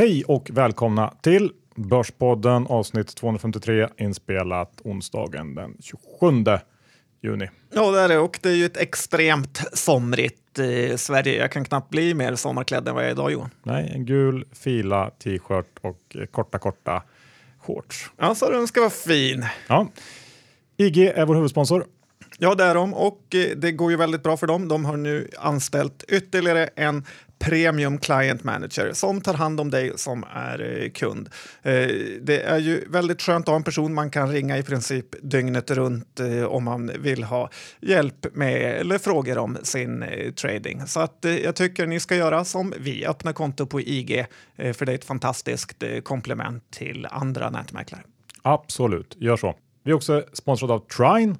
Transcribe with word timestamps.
Hej 0.00 0.24
och 0.24 0.50
välkomna 0.52 1.14
till 1.22 1.52
Börspodden 1.74 2.66
avsnitt 2.66 3.16
253 3.16 3.88
inspelat 3.96 4.80
onsdagen 4.84 5.54
den 5.54 5.76
27 5.80 6.44
juni. 7.22 7.48
Ja, 7.74 7.90
det 7.90 8.00
är 8.00 8.08
det 8.08 8.18
och 8.18 8.38
det 8.42 8.48
är 8.48 8.54
ju 8.54 8.64
ett 8.64 8.76
extremt 8.76 9.62
somrigt 9.72 10.58
eh, 10.58 10.96
Sverige. 10.96 11.40
Jag 11.40 11.52
kan 11.52 11.64
knappt 11.64 11.90
bli 11.90 12.14
mer 12.14 12.34
sommarklädd 12.34 12.88
än 12.88 12.94
vad 12.94 13.04
jag 13.04 13.08
är 13.08 13.12
idag 13.12 13.32
Johan. 13.32 13.50
Nej, 13.62 13.92
en 13.94 14.04
gul 14.04 14.44
fila 14.52 15.10
t-shirt 15.10 15.78
och 15.80 16.16
eh, 16.16 16.26
korta 16.26 16.58
korta 16.58 17.02
shorts. 17.58 18.10
Ja, 18.16 18.34
så 18.34 18.50
den 18.50 18.66
ska 18.66 18.80
vara 18.80 18.90
fin. 18.90 19.46
Ja. 19.66 19.88
IG 20.76 20.98
är 20.98 21.26
vår 21.26 21.34
huvudsponsor. 21.34 21.86
Ja, 22.38 22.54
det 22.54 22.64
är 22.64 22.74
de 22.74 22.94
och 22.94 23.34
eh, 23.34 23.56
det 23.56 23.72
går 23.72 23.90
ju 23.90 23.96
väldigt 23.96 24.22
bra 24.22 24.36
för 24.36 24.46
dem. 24.46 24.68
De 24.68 24.84
har 24.84 24.96
nu 24.96 25.28
anställt 25.38 26.04
ytterligare 26.08 26.68
en 26.76 27.04
Premium 27.40 27.98
Client 27.98 28.44
Manager 28.44 28.92
som 28.92 29.20
tar 29.20 29.34
hand 29.34 29.60
om 29.60 29.70
dig 29.70 29.92
som 29.96 30.24
är 30.32 30.82
eh, 30.82 30.90
kund. 30.90 31.28
Eh, 31.62 31.88
det 32.22 32.42
är 32.42 32.58
ju 32.58 32.84
väldigt 32.88 33.22
skönt 33.22 33.44
att 33.44 33.48
ha 33.48 33.56
en 33.56 33.62
person 33.62 33.94
man 33.94 34.10
kan 34.10 34.32
ringa 34.32 34.58
i 34.58 34.62
princip 34.62 35.06
dygnet 35.22 35.70
runt 35.70 36.20
eh, 36.20 36.44
om 36.44 36.64
man 36.64 36.90
vill 36.98 37.24
ha 37.24 37.50
hjälp 37.80 38.26
med 38.32 38.80
eller 38.80 38.98
frågor 38.98 39.38
om 39.38 39.58
sin 39.62 40.04
trading. 40.36 40.86
Så 40.86 41.00
att 41.00 41.26
jag 41.44 41.56
tycker 41.56 41.86
ni 41.86 42.00
ska 42.00 42.16
göra 42.16 42.44
som 42.44 42.74
vi, 42.78 43.06
öppna 43.06 43.32
konto 43.32 43.66
på 43.66 43.80
IG 43.80 44.26
för 44.56 44.86
det 44.86 44.92
är 44.92 44.96
ett 44.96 45.04
fantastiskt 45.04 45.84
komplement 46.02 46.70
till 46.70 47.06
andra 47.10 47.50
nätmäklare. 47.50 48.02
Absolut, 48.42 49.16
gör 49.18 49.36
så. 49.36 49.54
Vi 49.82 49.90
är 49.90 49.94
också 49.94 50.24
sponsrade 50.32 50.72
av 50.72 50.78
Trine 50.78 51.36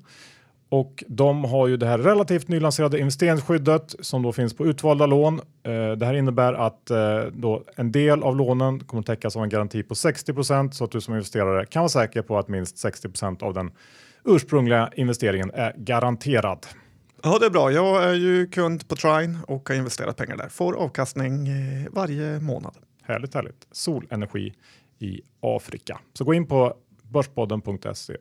och 0.71 1.05
de 1.09 1.45
har 1.45 1.67
ju 1.67 1.77
det 1.77 1.87
här 1.87 1.99
relativt 1.99 2.49
nylanserade 2.49 2.99
investeringsskyddet 2.99 3.95
som 4.01 4.23
då 4.23 4.33
finns 4.33 4.55
på 4.55 4.67
utvalda 4.67 5.07
lån. 5.07 5.41
Eh, 5.63 5.93
det 5.93 6.07
här 6.07 6.15
innebär 6.15 6.53
att 6.53 6.91
eh, 6.91 7.21
då 7.33 7.65
en 7.77 7.93
del 7.93 8.23
av 8.23 8.37
lånen 8.37 8.81
kommer 8.81 9.03
täckas 9.03 9.37
av 9.37 9.43
en 9.43 9.49
garanti 9.49 9.83
på 9.83 9.95
60% 9.95 10.71
så 10.71 10.85
att 10.85 10.91
du 10.91 11.01
som 11.01 11.15
investerare 11.15 11.67
kan 11.67 11.81
vara 11.81 11.89
säker 11.89 12.23
på 12.23 12.39
att 12.39 12.49
minst 12.49 12.85
60% 12.85 13.43
av 13.43 13.55
den 13.55 13.71
ursprungliga 14.25 14.91
investeringen 14.97 15.51
är 15.55 15.75
garanterad. 15.77 16.67
Ja, 17.23 17.39
det 17.39 17.47
är 17.47 17.51
bra. 17.51 17.71
Jag 17.71 18.05
är 18.05 18.15
ju 18.15 18.47
kund 18.47 18.89
på 18.89 18.97
Trine 18.97 19.39
och 19.47 19.69
har 19.69 19.77
investerat 19.77 20.17
pengar 20.17 20.37
där. 20.37 20.49
Får 20.49 20.77
avkastning 20.77 21.49
eh, 21.49 21.87
varje 21.91 22.41
månad. 22.41 22.75
Härligt, 23.03 23.35
härligt. 23.35 23.67
Solenergi 23.73 24.55
i 24.99 25.21
Afrika. 25.41 26.01
Så 26.13 26.25
gå 26.25 26.35
in 26.35 26.47
på 26.47 26.75
börspodden.se 27.03 28.17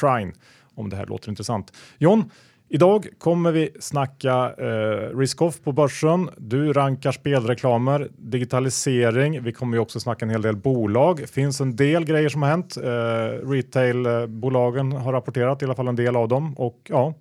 trine 0.00 0.32
om 0.74 0.90
det 0.90 0.96
här 0.96 1.06
låter 1.06 1.28
intressant. 1.28 1.72
John, 1.98 2.30
idag 2.68 3.06
kommer 3.18 3.52
vi 3.52 3.70
snacka 3.80 4.54
eh, 4.58 5.18
risk-off 5.18 5.60
på 5.60 5.72
börsen. 5.72 6.30
Du 6.36 6.72
rankar 6.72 7.12
spelreklamer, 7.12 8.08
digitalisering. 8.18 9.42
Vi 9.42 9.52
kommer 9.52 9.76
ju 9.76 9.80
också 9.80 10.00
snacka 10.00 10.24
en 10.24 10.30
hel 10.30 10.42
del 10.42 10.56
bolag. 10.56 11.28
finns 11.28 11.60
en 11.60 11.76
del 11.76 12.04
grejer 12.04 12.28
som 12.28 12.42
har 12.42 12.48
hänt. 12.48 12.76
Eh, 12.76 13.48
Retailbolagen 13.50 14.92
har 14.92 15.12
rapporterat, 15.12 15.62
i 15.62 15.64
alla 15.64 15.74
fall 15.74 15.88
en 15.88 15.96
del 15.96 16.16
av 16.16 16.28
dem. 16.28 16.54
Och 16.58 16.80
ja, 16.88 17.14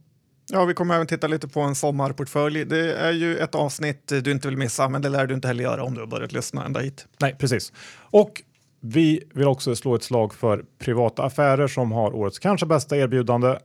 Ja, 0.54 0.66
vi 0.66 0.74
kommer 0.74 0.96
även 0.96 1.08
titta 1.08 1.28
lite 1.28 1.48
på 1.48 1.62
en 1.62 1.76
sommarportfölj. 1.76 2.66
Det 2.66 2.94
är 2.94 3.12
ju 3.12 3.38
ett 3.38 3.56
avsnitt 3.56 4.14
du 4.24 4.32
inte 4.32 4.48
vill 4.48 4.58
missa, 4.58 4.90
men 4.90 5.02
det 5.02 5.10
lär 5.10 5.28
du 5.28 5.34
inte 5.34 5.48
heller 5.48 5.64
göra 5.64 5.84
om 5.84 5.94
du 5.94 6.00
har 6.00 6.08
börjat 6.08 6.32
lyssna 6.32 6.66
ända 6.66 6.80
hit. 6.80 7.08
Nej, 7.20 7.36
precis. 7.40 7.74
Och 8.00 8.42
vi 8.82 9.24
vill 9.34 9.48
också 9.48 9.76
slå 9.76 9.96
ett 9.96 10.04
slag 10.04 10.34
för 10.34 10.66
privata 10.80 11.24
affärer 11.24 11.68
som 11.68 11.92
har 11.92 12.16
årets 12.16 12.40
kanske 12.40 12.66
bästa 12.66 12.98
erbjudande. 12.98 13.58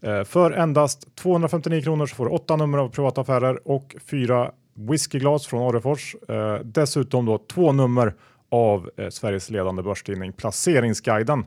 Eh, 0.00 0.24
för 0.24 0.50
endast 0.50 1.16
259 1.16 1.82
kronor 1.82 2.06
så 2.06 2.14
får 2.14 2.24
du 2.24 2.30
åtta 2.30 2.56
nummer 2.56 2.78
av 2.78 2.88
privata 2.88 3.20
affärer 3.20 3.68
och 3.68 3.96
fyra 4.06 4.50
whiskyglas 4.74 5.46
från 5.46 5.62
Orrefors. 5.62 6.16
Eh, 6.28 6.54
dessutom 6.64 7.26
då 7.26 7.38
två 7.38 7.72
nummer 7.72 8.14
av 8.50 8.90
eh, 8.96 9.08
Sveriges 9.08 9.50
ledande 9.50 9.82
börstidning 9.82 10.32
Placeringsguiden. 10.32 11.44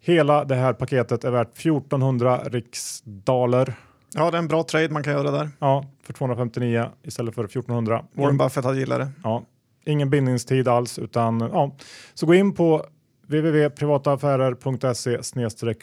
Hela 0.00 0.44
det 0.44 0.54
här 0.54 0.72
paketet 0.72 1.24
är 1.24 1.30
värt 1.30 1.58
1400 1.58 2.40
riksdaler. 2.44 3.74
Ja, 4.14 4.30
det 4.30 4.36
är 4.36 4.38
en 4.38 4.48
bra 4.48 4.62
trade 4.62 4.88
man 4.88 5.02
kan 5.02 5.12
göra 5.12 5.30
där. 5.30 5.50
Ja, 5.58 5.84
för 6.02 6.12
259 6.12 6.86
istället 7.02 7.34
för 7.34 7.44
1400. 7.44 8.04
Warren 8.12 8.38
Buffett 8.38 8.64
hade 8.64 8.78
gillat 8.78 8.98
det. 8.98 9.10
Ja, 9.22 9.42
ingen 9.84 10.10
bindningstid 10.10 10.68
alls 10.68 10.98
utan 10.98 11.40
ja, 11.40 11.76
så 12.14 12.26
gå 12.26 12.34
in 12.34 12.54
på 12.54 12.86
www.privataaffärer.se 13.26 15.18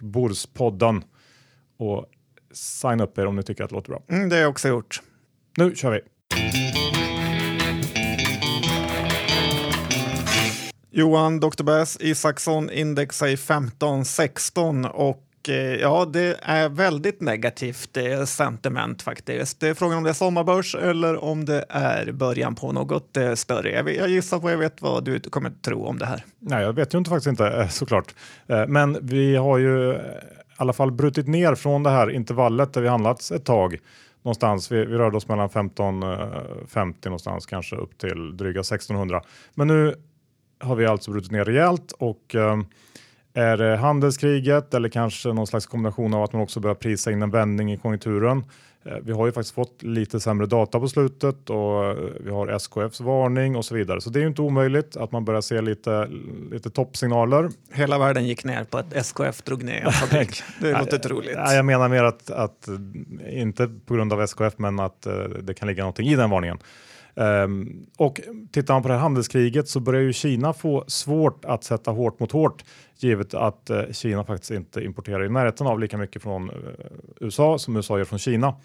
borspodden 0.02 1.04
och 1.78 2.06
signa 2.54 3.04
upp 3.04 3.18
er 3.18 3.26
om 3.26 3.36
ni 3.36 3.44
tycker 3.44 3.64
att 3.64 3.70
det 3.70 3.76
låter 3.76 3.90
bra. 3.92 4.04
Mm, 4.10 4.30
det 4.30 4.36
har 4.36 4.42
jag 4.42 4.50
också 4.50 4.68
gjort. 4.68 5.02
Nu 5.58 5.76
kör 5.76 5.92
vi! 5.92 6.00
Johan 10.92 11.40
Dr. 11.40 11.64
Bass 11.64 11.98
Isaksson 12.00 12.70
index 12.70 13.22
är 13.22 13.36
15-16 13.36 14.90
och 14.90 15.29
Eh, 15.50 15.76
ja, 15.76 16.06
det 16.06 16.38
är 16.42 16.70
väldigt 16.70 17.22
negativt 17.22 17.98
eh, 17.98 18.24
sentiment 18.24 19.02
faktiskt. 19.02 19.60
Det 19.60 19.68
är 19.68 19.74
frågan 19.74 19.98
om 19.98 20.04
det 20.04 20.10
är 20.10 20.14
sommarbörs 20.14 20.76
eller 20.76 21.24
om 21.24 21.46
det 21.46 21.66
är 21.70 22.12
början 22.12 22.56
på 22.56 22.72
något 22.72 23.18
eh, 23.18 23.34
större. 23.34 23.94
Jag 23.94 24.10
gissar 24.10 24.40
på, 24.40 24.52
jag 24.52 24.58
vet 24.58 24.82
vad 24.82 25.04
du 25.04 25.20
kommer 25.20 25.52
tro 25.62 25.86
om 25.86 25.98
det 25.98 26.06
här. 26.06 26.26
Nej, 26.40 26.64
jag 26.64 26.74
vet 26.74 26.94
ju 26.94 26.98
inte 26.98 27.10
faktiskt 27.10 27.28
inte 27.28 27.68
såklart. 27.70 28.16
Men 28.68 28.98
vi 29.02 29.36
har 29.36 29.58
ju 29.58 29.94
i 29.94 29.98
alla 30.58 30.74
fall 30.74 30.92
brutit 30.92 31.28
ner 31.28 31.56
från 31.56 31.84
det 31.84 31.90
här 31.90 32.10
intervallet 32.10 32.74
där 32.74 32.82
vi 32.82 32.88
handlats 32.88 33.32
ett 33.32 33.46
tag 33.46 33.80
någonstans. 34.24 34.72
Vi, 34.72 34.86
vi 34.86 34.98
rörde 34.98 35.18
oss 35.18 35.28
mellan 35.28 35.46
1550 35.46 37.10
någonstans 37.10 37.46
kanske 37.46 37.76
upp 37.76 37.98
till 37.98 38.38
dryga 38.38 38.60
1600. 38.60 39.22
Men 39.54 39.68
nu 39.68 39.96
har 40.60 40.76
vi 40.76 40.86
alltså 40.86 41.12
brutit 41.12 41.32
ner 41.32 41.46
rejält 41.46 41.92
och 41.92 42.36
är 43.40 43.58
det 43.58 43.78
handelskriget 43.78 44.74
eller 44.74 44.90
kanske 44.90 45.34
någon 45.34 45.48
slags 45.48 45.66
kombination 45.66 46.14
av 46.14 46.24
att 46.24 46.34
man 46.34 46.42
också 46.42 46.60
börjar 46.60 46.76
prisa 46.76 47.12
in 47.12 47.22
en 47.22 47.32
vändning 47.32 47.74
i 47.74 47.78
konjunkturen? 47.78 48.44
Eh, 48.86 48.98
vi 49.04 49.12
har 49.12 49.26
ju 49.26 49.32
faktiskt 49.32 49.56
fått 49.56 49.84
lite 49.84 50.20
sämre 50.20 50.48
data 50.48 50.80
på 50.80 50.88
slutet 50.88 51.50
och 51.50 51.86
eh, 51.86 51.96
vi 52.20 52.32
har 52.32 52.48
SKFs 52.48 53.02
varning 53.02 53.56
och 53.56 53.66
så 53.66 53.76
vidare. 53.76 54.02
Så 54.02 54.10
det 54.10 54.20
är 54.20 54.22
ju 54.22 54.28
inte 54.28 54.42
omöjligt 54.42 54.98
att 54.98 55.12
man 55.12 55.26
börjar 55.26 55.42
se 55.42 55.62
lite, 55.62 56.10
lite 56.52 56.70
toppsignaler. 56.70 57.50
Hela 57.72 58.00
världen 58.00 58.28
gick 58.28 58.44
ner 58.44 58.64
på 58.64 58.78
att 58.78 58.94
SKF 58.94 59.42
drog 59.42 59.64
ner 59.64 59.82
en 59.86 59.92
fabrik. 59.92 60.44
Det 60.62 60.80
låter 60.80 60.98
troligt. 60.98 61.36
Jag 61.36 61.66
menar 61.66 61.90
mer 61.90 62.04
att, 62.04 62.32
att, 62.32 62.68
inte 63.30 63.68
på 63.86 63.94
grund 63.94 64.14
av 64.14 64.22
SKF, 64.22 64.54
men 64.58 64.80
att 64.80 65.06
eh, 65.06 65.14
det 65.42 65.54
kan 65.54 65.68
ligga 65.68 65.84
någonting 65.84 66.08
i 66.08 66.16
den 66.16 66.30
varningen. 66.30 66.60
Um, 67.20 67.86
och 67.98 68.22
tittar 68.52 68.74
man 68.74 68.82
på 68.82 68.88
det 68.88 68.94
här 68.94 69.02
handelskriget 69.02 69.68
så 69.68 69.80
börjar 69.80 70.02
ju 70.02 70.14
Kina 70.14 70.54
få 70.54 70.84
svårt 70.88 71.46
att 71.46 71.64
sätta 71.64 71.92
hårt 71.92 72.20
mot 72.20 72.32
hårt 72.32 72.64
givet 72.98 73.34
att 73.34 73.70
uh, 73.70 73.92
Kina 73.92 74.24
faktiskt 74.24 74.52
inte 74.52 74.82
importerar 74.82 75.26
i 75.26 75.30
närheten 75.30 75.68
av 75.68 75.80
lika 75.80 75.98
mycket 75.98 76.22
från 76.22 76.50
uh, 76.50 76.56
USA 77.20 77.58
som 77.58 77.76
USA 77.76 77.98
gör 77.98 78.06
från 78.06 78.20
Kina. 78.20 78.56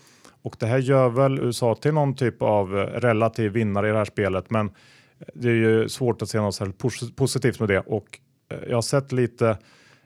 Och 0.43 0.57
det 0.59 0.67
här 0.67 0.79
gör 0.79 1.09
väl 1.09 1.39
USA 1.39 1.75
till 1.75 1.95
någon 1.95 2.15
typ 2.15 2.43
av 2.43 2.75
uh, 2.75 2.81
relativ 2.81 3.53
vinnare 3.53 3.89
i 3.89 3.93
det 3.93 3.99
här 3.99 4.05
spelet 4.05 4.51
men 4.51 4.71
det 5.35 5.49
är 5.49 5.55
ju 5.55 5.89
svårt 5.89 6.23
att 6.23 6.29
se 6.29 6.41
något 6.41 6.55
särskilt 6.55 6.79
pos 6.79 7.13
positivt 7.17 7.61
med 7.61 7.69
det 7.69 7.81
och 7.81 8.19
jag 8.69 8.77
har 8.77 8.83
sett 8.83 9.13
lite 9.13 9.59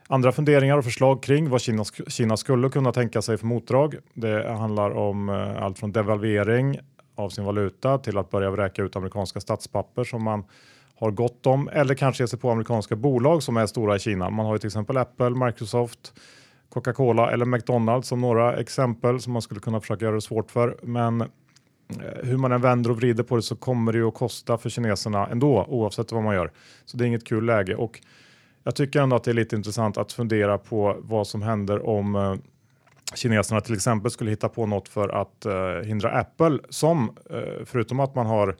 andra 0.07 0.31
funderingar 0.31 0.77
och 0.77 0.83
förslag 0.83 1.23
kring 1.23 1.49
vad 1.49 1.61
Kina, 1.61 1.83
Kina 2.07 2.37
skulle 2.37 2.69
kunna 2.69 2.91
tänka 2.91 3.21
sig 3.21 3.37
för 3.37 3.45
motdrag. 3.45 3.95
Det 4.13 4.51
handlar 4.51 4.91
om 4.91 5.29
allt 5.59 5.79
från 5.79 5.91
devalvering 5.91 6.79
av 7.19 7.29
sin 7.29 7.45
valuta 7.45 7.97
till 7.97 8.17
att 8.17 8.29
börja 8.29 8.51
vräka 8.51 8.83
ut 8.83 8.95
amerikanska 8.95 9.39
statspapper 9.39 10.03
som 10.03 10.23
man 10.23 10.43
har 10.95 11.11
gott 11.11 11.45
om 11.45 11.69
eller 11.73 11.95
kanske 11.95 12.23
ge 12.23 12.27
sig 12.27 12.39
på 12.39 12.51
amerikanska 12.51 12.95
bolag 12.95 13.43
som 13.43 13.57
är 13.57 13.65
stora 13.65 13.95
i 13.95 13.99
Kina. 13.99 14.29
Man 14.29 14.45
har 14.45 14.53
ju 14.53 14.59
till 14.59 14.67
exempel 14.67 14.97
Apple, 14.97 15.29
Microsoft, 15.29 16.13
Coca-Cola 16.69 17.31
eller 17.31 17.45
McDonalds 17.45 18.07
som 18.07 18.21
några 18.21 18.57
exempel 18.57 19.21
som 19.21 19.33
man 19.33 19.41
skulle 19.41 19.59
kunna 19.59 19.81
försöka 19.81 20.05
göra 20.05 20.15
det 20.15 20.21
svårt 20.21 20.51
för. 20.51 20.77
Men 20.83 21.21
eh, 21.21 21.27
hur 22.23 22.37
man 22.37 22.51
än 22.51 22.61
vänder 22.61 22.91
och 22.91 22.97
vrider 22.97 23.23
på 23.23 23.35
det 23.35 23.41
så 23.41 23.55
kommer 23.55 23.91
det 23.91 23.97
ju 23.97 24.07
att 24.07 24.13
kosta 24.13 24.57
för 24.57 24.69
kineserna 24.69 25.27
ändå 25.27 25.65
oavsett 25.69 26.11
vad 26.11 26.23
man 26.23 26.35
gör. 26.35 26.51
Så 26.85 26.97
det 26.97 27.03
är 27.03 27.07
inget 27.07 27.27
kul 27.27 27.45
läge 27.45 27.75
och 27.75 28.01
jag 28.63 28.75
tycker 28.75 29.01
ändå 29.01 29.15
att 29.15 29.23
det 29.23 29.31
är 29.31 29.35
lite 29.35 29.55
intressant 29.55 29.97
att 29.97 30.13
fundera 30.13 30.57
på 30.57 30.97
vad 30.99 31.27
som 31.27 31.41
händer 31.41 31.87
om 31.87 32.15
eh, 32.15 32.35
kineserna 33.15 33.61
till 33.61 33.75
exempel 33.75 34.11
skulle 34.11 34.29
hitta 34.29 34.49
på 34.49 34.65
något 34.65 34.89
för 34.89 35.09
att 35.09 35.45
eh, 35.45 35.87
hindra 35.87 36.11
Apple 36.11 36.59
som 36.69 37.17
eh, 37.29 37.65
förutom 37.65 37.99
att 37.99 38.15
man 38.15 38.25
har 38.25 38.55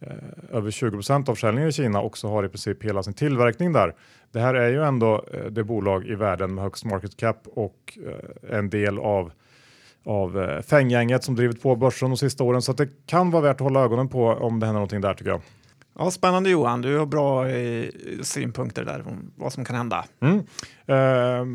eh, 0.00 0.12
över 0.52 0.70
20 0.70 1.00
av 1.12 1.34
försäljningen 1.34 1.68
i 1.68 1.72
Kina 1.72 2.02
också 2.02 2.28
har 2.28 2.44
i 2.44 2.48
princip 2.48 2.84
hela 2.84 3.02
sin 3.02 3.14
tillverkning 3.14 3.72
där. 3.72 3.94
Det 4.32 4.40
här 4.40 4.54
är 4.54 4.70
ju 4.70 4.84
ändå 4.84 5.24
eh, 5.32 5.44
det 5.44 5.64
bolag 5.64 6.06
i 6.06 6.14
världen 6.14 6.54
med 6.54 6.64
högst 6.64 6.84
market 6.84 7.16
cap 7.16 7.46
och 7.54 7.98
eh, 8.06 8.56
en 8.58 8.70
del 8.70 8.98
av 8.98 9.32
av 10.08 10.62
fänggänget 10.66 11.24
som 11.24 11.34
drivit 11.34 11.62
på 11.62 11.76
börsen 11.76 12.10
de 12.10 12.16
sista 12.16 12.44
åren 12.44 12.62
så 12.62 12.70
att 12.70 12.76
det 12.76 12.88
kan 13.06 13.30
vara 13.30 13.42
värt 13.42 13.54
att 13.54 13.60
hålla 13.60 13.80
ögonen 13.80 14.08
på 14.08 14.26
om 14.26 14.60
det 14.60 14.66
händer 14.66 14.78
någonting 14.78 15.00
där 15.00 15.14
tycker 15.14 15.30
jag. 15.30 15.40
Ja, 15.98 16.10
spännande 16.10 16.50
Johan, 16.50 16.82
du 16.82 16.98
har 16.98 17.06
bra 17.06 17.48
eh, 17.48 17.90
synpunkter 18.22 18.84
där 18.84 19.08
om 19.08 19.32
vad 19.36 19.52
som 19.52 19.64
kan 19.64 19.76
hända. 19.76 20.04
Mm. 20.20 20.38
Eh, 20.86 21.46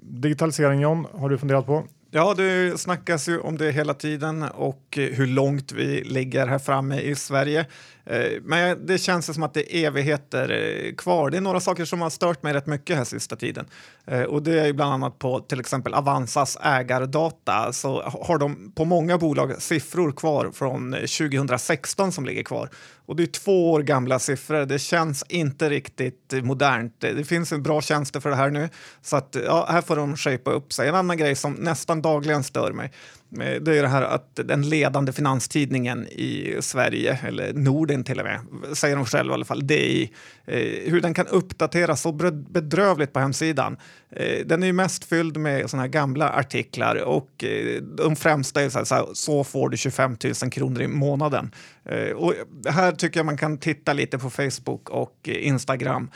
digitalisering 0.00 0.80
John, 0.80 1.06
har 1.12 1.28
du 1.28 1.38
funderat 1.38 1.66
på? 1.66 1.84
Ja, 2.10 2.34
det 2.34 2.80
snackas 2.80 3.28
ju 3.28 3.38
om 3.38 3.58
det 3.58 3.70
hela 3.70 3.94
tiden 3.94 4.42
och 4.42 4.82
hur 4.90 5.26
långt 5.26 5.72
vi 5.72 6.04
ligger 6.04 6.46
här 6.46 6.58
framme 6.58 7.00
i 7.00 7.14
Sverige. 7.14 7.66
Eh, 8.06 8.40
men 8.42 8.86
det 8.86 8.98
känns 8.98 9.34
som 9.34 9.42
att 9.42 9.54
det 9.54 9.76
är 9.76 9.86
evigheter 9.86 10.50
eh, 10.50 10.94
kvar. 10.94 11.30
Det 11.30 11.36
är 11.36 11.40
några 11.40 11.60
saker 11.60 11.84
som 11.84 12.00
har 12.00 12.10
stört 12.10 12.42
mig 12.42 12.54
rätt 12.54 12.66
mycket 12.66 12.96
här 12.96 13.04
sista 13.04 13.36
tiden. 13.36 13.66
Eh, 14.06 14.22
och 14.22 14.42
det 14.42 14.60
är 14.60 14.72
bland 14.72 14.92
annat 14.92 15.18
på 15.18 15.40
till 15.40 15.60
exempel 15.60 15.94
Avanzas 15.94 16.58
ägardata 16.62 17.72
så 17.72 18.02
har 18.02 18.38
de 18.38 18.72
på 18.72 18.84
många 18.84 19.18
bolag 19.18 19.62
siffror 19.62 20.12
kvar 20.12 20.50
från 20.54 20.92
2016 20.92 22.12
som 22.12 22.26
ligger 22.26 22.42
kvar. 22.42 22.70
Och 23.06 23.16
det 23.16 23.22
är 23.22 23.26
två 23.26 23.72
år 23.72 23.82
gamla 23.82 24.18
siffror. 24.18 24.66
Det 24.66 24.78
känns 24.78 25.24
inte 25.28 25.70
riktigt 25.70 26.32
modernt. 26.42 27.00
Det 27.00 27.24
finns 27.28 27.52
en 27.52 27.62
bra 27.62 27.80
tjänster 27.80 28.20
för 28.20 28.30
det 28.30 28.36
här 28.36 28.50
nu 28.50 28.68
så 29.02 29.16
att 29.16 29.36
ja, 29.46 29.66
här 29.70 29.82
får 29.82 29.96
de 29.96 30.16
shapea 30.16 30.54
upp 30.54 30.72
sig. 30.72 30.88
En 30.88 30.94
annan 30.94 31.16
grej 31.16 31.34
som 31.34 31.52
nästan 31.52 32.02
dagligen 32.02 32.44
stör 32.44 32.72
mig 32.72 32.92
Eh, 33.32 33.62
det 33.62 33.78
är 33.78 33.82
det 33.82 33.88
här 33.88 34.02
att 34.02 34.40
den 34.44 34.68
ledande 34.68 35.12
finanstidningen 35.12 36.06
i 36.06 36.56
Sverige, 36.60 37.18
eller 37.26 37.52
Norden 37.52 38.04
till 38.04 38.18
och 38.20 38.26
med, 38.26 38.40
säger 38.76 38.96
de 38.96 39.06
själva 39.06 39.32
i 39.32 39.34
alla 39.34 39.44
fall, 39.44 39.66
DI, 39.66 40.10
eh, 40.44 40.90
hur 40.90 41.00
den 41.00 41.14
kan 41.14 41.26
uppdateras 41.26 42.00
så 42.00 42.12
bedrövligt 42.12 43.12
på 43.12 43.20
hemsidan. 43.20 43.76
Eh, 44.10 44.46
den 44.46 44.62
är 44.62 44.66
ju 44.66 44.72
mest 44.72 45.04
fylld 45.04 45.36
med 45.36 45.70
såna 45.70 45.82
här 45.82 45.88
gamla 45.88 46.30
artiklar 46.30 46.96
och 47.04 47.44
eh, 47.44 47.82
de 47.82 48.16
främsta 48.16 48.62
är 48.62 48.68
så, 48.68 48.78
här, 48.78 48.84
så, 48.84 48.94
här, 48.94 49.06
så 49.12 49.44
får 49.44 49.68
du 49.68 49.76
25 49.76 50.16
000 50.42 50.50
kronor 50.50 50.82
i 50.82 50.88
månaden. 50.88 51.54
Eh, 51.84 52.10
och 52.10 52.34
här 52.68 52.92
tycker 52.92 53.18
jag 53.18 53.26
man 53.26 53.36
kan 53.36 53.58
titta 53.58 53.92
lite 53.92 54.18
på 54.18 54.30
Facebook 54.30 54.90
och 54.90 55.28
Instagram 55.28 56.10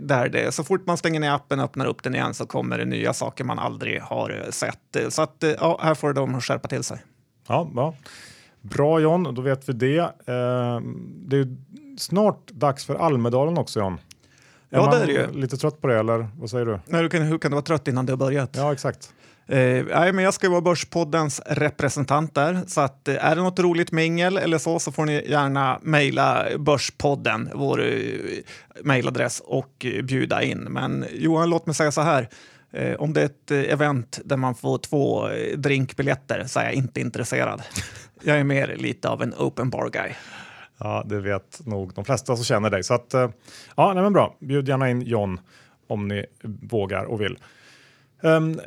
där 0.00 0.28
det 0.28 0.52
så 0.52 0.64
fort 0.64 0.86
man 0.86 0.96
stänger 0.96 1.20
ner 1.20 1.30
appen 1.30 1.58
och 1.58 1.64
öppnar 1.64 1.86
upp 1.86 2.02
den 2.02 2.14
igen 2.14 2.34
så 2.34 2.46
kommer 2.46 2.78
det 2.78 2.84
nya 2.84 3.12
saker 3.12 3.44
man 3.44 3.58
aldrig 3.58 4.00
har 4.00 4.46
sett. 4.50 5.12
Så 5.14 5.22
att 5.22 5.44
ja, 5.60 5.80
här 5.82 5.94
får 5.94 6.12
de 6.12 6.40
skärpa 6.40 6.68
till 6.68 6.84
sig. 6.84 6.98
Ja, 7.48 7.70
bra. 7.74 7.94
Bra 8.60 9.00
John, 9.00 9.34
då 9.34 9.42
vet 9.42 9.68
vi 9.68 9.72
det. 9.72 10.12
det 11.26 11.36
är 11.36 11.56
snart 11.98 12.50
dags 12.50 12.84
för 12.84 12.94
Almedalen 12.94 13.58
också 13.58 13.80
John. 13.80 13.98
Ja, 14.70 14.90
det 14.90 15.02
är 15.02 15.06
det 15.06 15.12
ju. 15.12 15.40
Lite 15.40 15.56
trött 15.56 15.80
på 15.80 15.86
det 15.86 15.98
eller 15.98 16.28
vad 16.38 16.50
säger 16.50 16.66
du? 16.66 16.80
Nej, 16.86 17.02
du 17.02 17.08
kan, 17.08 17.22
hur 17.22 17.38
kan 17.38 17.50
du 17.50 17.54
vara 17.54 17.64
trött 17.64 17.88
innan 17.88 18.06
det 18.06 18.12
har 18.12 18.16
börjat? 18.16 18.50
Ja, 18.56 18.72
exakt. 18.72 19.12
Eh, 19.46 19.84
nej, 19.84 20.12
men 20.12 20.24
jag 20.24 20.34
ska 20.34 20.50
vara 20.50 20.60
Börspoddens 20.60 21.40
representant 21.46 22.34
där, 22.34 22.60
så 22.66 22.80
att, 22.80 23.08
eh, 23.08 23.24
är 23.24 23.36
det 23.36 23.42
något 23.42 23.58
roligt 23.58 23.92
mingel 23.92 24.36
eller 24.36 24.58
så 24.58 24.78
så 24.78 24.92
får 24.92 25.04
ni 25.04 25.24
gärna 25.28 25.78
mejla 25.82 26.46
Börspodden, 26.58 27.50
vår 27.54 27.84
eh, 27.84 27.94
mejladress 28.84 29.42
och 29.44 29.86
eh, 29.86 30.02
bjuda 30.02 30.42
in. 30.42 30.58
Men 30.58 31.04
Johan, 31.12 31.50
låt 31.50 31.66
mig 31.66 31.74
säga 31.74 31.92
så 31.92 32.00
här. 32.00 32.28
Eh, 32.72 32.94
om 32.94 33.12
det 33.12 33.20
är 33.20 33.26
ett 33.26 33.50
eh, 33.50 33.72
event 33.72 34.20
där 34.24 34.36
man 34.36 34.54
får 34.54 34.78
två 34.78 35.28
drinkbiljetter 35.56 36.44
så 36.46 36.60
är 36.60 36.64
jag 36.64 36.74
inte 36.74 37.00
intresserad. 37.00 37.62
Jag 38.22 38.38
är 38.38 38.44
mer 38.44 38.76
lite 38.76 39.08
av 39.08 39.22
en 39.22 39.34
open 39.34 39.70
bar 39.70 39.90
guy. 39.90 40.12
Ja, 40.80 41.04
det 41.06 41.20
vet 41.20 41.66
nog 41.66 41.94
de 41.94 42.04
flesta 42.04 42.36
som 42.36 42.44
känner 42.44 42.70
dig. 42.70 42.84
Så 42.84 42.94
att, 42.94 43.14
eh, 43.14 43.30
ja, 43.76 43.92
nej 43.94 44.02
men 44.02 44.12
bra. 44.12 44.36
Bjud 44.40 44.68
gärna 44.68 44.90
in 44.90 45.02
John 45.02 45.40
om 45.86 46.08
ni 46.08 46.26
vågar 46.42 47.04
och 47.04 47.20
vill. 47.20 47.38
Um, 48.22 48.60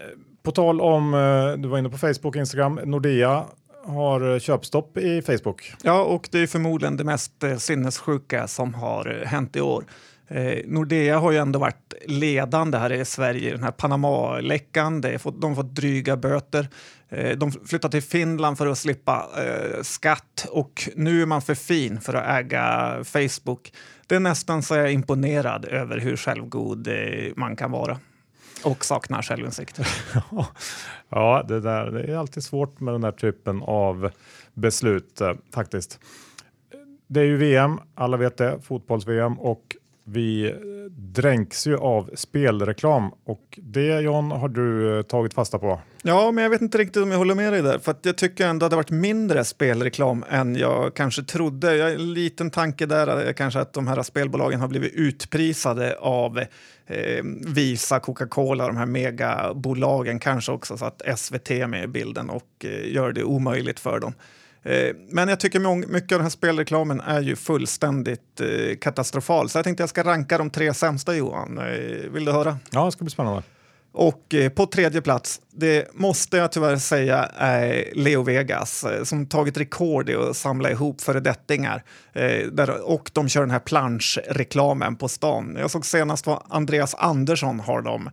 på 0.43 0.51
tal 0.51 0.81
om, 0.81 1.13
eh, 1.13 1.61
du 1.61 1.67
var 1.67 1.77
inne 1.77 1.89
på 1.89 1.97
Facebook 1.97 2.25
och 2.25 2.35
Instagram, 2.35 2.79
Nordea 2.83 3.45
har 3.85 4.33
eh, 4.33 4.39
köpstopp 4.39 4.97
i 4.97 5.21
Facebook. 5.21 5.73
Ja, 5.83 6.03
och 6.03 6.29
det 6.31 6.39
är 6.39 6.47
förmodligen 6.47 6.97
det 6.97 7.03
mest 7.03 7.43
sinnessjuka 7.57 8.47
som 8.47 8.73
har 8.73 9.23
hänt 9.25 9.55
i 9.55 9.61
år. 9.61 9.85
Eh, 10.33 10.59
Nordea 10.65 11.19
har 11.19 11.31
ju 11.31 11.37
ändå 11.37 11.59
varit 11.59 11.93
ledande 12.05 12.77
här 12.77 12.93
i 12.93 13.05
Sverige 13.05 13.49
i 13.49 13.51
den 13.51 13.63
här 13.63 13.71
Panama-läckan. 13.71 15.01
De 15.01 15.17
har 15.17 15.55
fått 15.55 15.75
dryga 15.75 16.17
böter. 16.17 16.67
Eh, 17.09 17.37
de 17.37 17.51
flyttade 17.51 17.91
till 17.91 18.09
Finland 18.09 18.57
för 18.57 18.67
att 18.67 18.77
slippa 18.77 19.29
eh, 19.37 19.81
skatt 19.81 20.47
och 20.51 20.89
nu 20.95 21.21
är 21.21 21.25
man 21.25 21.41
för 21.41 21.55
fin 21.55 22.01
för 22.01 22.13
att 22.13 22.39
äga 22.39 22.97
Facebook. 23.03 23.73
Det 24.07 24.15
är 24.15 24.19
nästan 24.19 24.63
så 24.63 24.75
jag 24.75 24.85
är 24.85 24.91
imponerad 24.91 25.65
över 25.65 25.97
hur 25.97 26.17
självgod 26.17 26.87
eh, 26.87 26.93
man 27.35 27.55
kan 27.55 27.71
vara 27.71 27.99
och 28.63 28.85
saknar 28.85 29.21
självinsikt. 29.21 29.79
ja, 31.09 31.45
det, 31.47 31.59
där, 31.59 31.91
det 31.91 32.13
är 32.13 32.17
alltid 32.17 32.43
svårt 32.43 32.79
med 32.79 32.93
den 32.93 33.03
här 33.03 33.11
typen 33.11 33.61
av 33.61 34.09
beslut 34.53 35.21
eh, 35.21 35.33
faktiskt. 35.53 35.99
Det 37.07 37.19
är 37.19 37.25
ju 37.25 37.37
VM, 37.37 37.79
alla 37.95 38.17
vet 38.17 38.37
det, 38.37 38.59
fotbolls-VM 38.61 39.39
och 39.39 39.75
vi 40.03 40.55
dränks 40.89 41.67
ju 41.67 41.77
av 41.77 42.09
spelreklam 42.15 43.11
och 43.25 43.59
det 43.61 44.01
John 44.01 44.31
har 44.31 44.49
du 44.49 44.97
eh, 44.97 45.01
tagit 45.01 45.33
fasta 45.33 45.59
på. 45.59 45.79
Ja, 46.01 46.31
men 46.31 46.43
jag 46.43 46.51
vet 46.51 46.61
inte 46.61 46.77
riktigt 46.77 47.03
om 47.03 47.11
jag 47.11 47.17
håller 47.17 47.35
med 47.35 47.53
dig 47.53 47.61
där, 47.61 47.79
för 47.79 47.91
att 47.91 48.05
jag 48.05 48.17
tycker 48.17 48.47
ändå 48.47 48.65
att 48.65 48.69
det 48.69 48.75
har 48.75 48.83
varit 48.83 48.91
mindre 48.91 49.43
spelreklam 49.43 50.25
än 50.29 50.55
jag 50.55 50.93
kanske 50.93 51.23
trodde. 51.23 51.75
Jag 51.75 51.85
har 51.85 51.91
en 51.91 52.13
liten 52.13 52.51
tanke 52.51 52.85
där, 52.85 53.07
är 53.07 53.33
kanske 53.33 53.59
att 53.59 53.73
de 53.73 53.87
här 53.87 54.03
spelbolagen 54.03 54.59
har 54.59 54.67
blivit 54.67 54.93
utprisade 54.93 55.97
av 55.99 56.39
eh, 56.87 57.23
Visa, 57.47 57.99
Coca-Cola, 57.99 58.67
de 58.67 58.77
här 58.77 58.85
megabolagen 58.85 60.19
kanske 60.19 60.51
också 60.51 60.77
så 60.77 60.85
att 60.85 61.01
SVT 61.19 61.51
är 61.51 61.67
med 61.67 61.83
i 61.83 61.87
bilden 61.87 62.29
och 62.29 62.65
eh, 62.65 62.93
gör 62.93 63.11
det 63.11 63.23
omöjligt 63.23 63.79
för 63.79 63.99
dem. 63.99 64.13
Eh, 64.63 64.95
men 65.09 65.27
jag 65.27 65.39
tycker 65.39 65.87
mycket 65.87 66.11
av 66.11 66.17
den 66.17 66.21
här 66.21 66.29
spelreklamen 66.29 67.01
är 67.01 67.21
ju 67.21 67.35
fullständigt 67.35 68.41
eh, 68.41 68.77
katastrofal. 68.81 69.49
Så 69.49 69.57
jag 69.57 69.65
tänkte 69.65 69.83
jag 69.83 69.89
ska 69.89 70.03
ranka 70.03 70.37
de 70.37 70.49
tre 70.49 70.73
sämsta 70.73 71.15
Johan. 71.15 71.57
Eh, 71.57 72.09
vill 72.11 72.25
du 72.25 72.31
höra? 72.31 72.57
Ja, 72.71 72.85
det 72.85 72.91
ska 72.91 73.03
bli 73.03 73.11
spännande. 73.11 73.43
Och 73.95 74.35
på 74.55 74.65
tredje 74.65 75.01
plats, 75.01 75.41
det 75.51 75.87
måste 75.93 76.37
jag 76.37 76.51
tyvärr 76.51 76.77
säga 76.77 77.29
är 77.35 77.85
Leo 77.95 78.23
Vegas 78.23 78.85
som 79.03 79.25
tagit 79.25 79.57
rekord 79.57 80.09
i 80.09 80.15
att 80.15 80.37
samla 80.37 80.71
ihop 80.71 81.01
föredettingar. 81.01 81.83
och 82.83 83.11
de 83.13 83.29
kör 83.29 83.41
den 83.41 83.51
här 83.51 83.59
planschreklamen 83.59 84.95
på 84.95 85.07
stan. 85.07 85.55
Jag 85.59 85.71
såg 85.71 85.85
senast 85.85 86.27
vad 86.27 86.43
Andreas 86.49 86.95
Andersson 86.95 87.59
har 87.59 87.81
de 87.81 88.09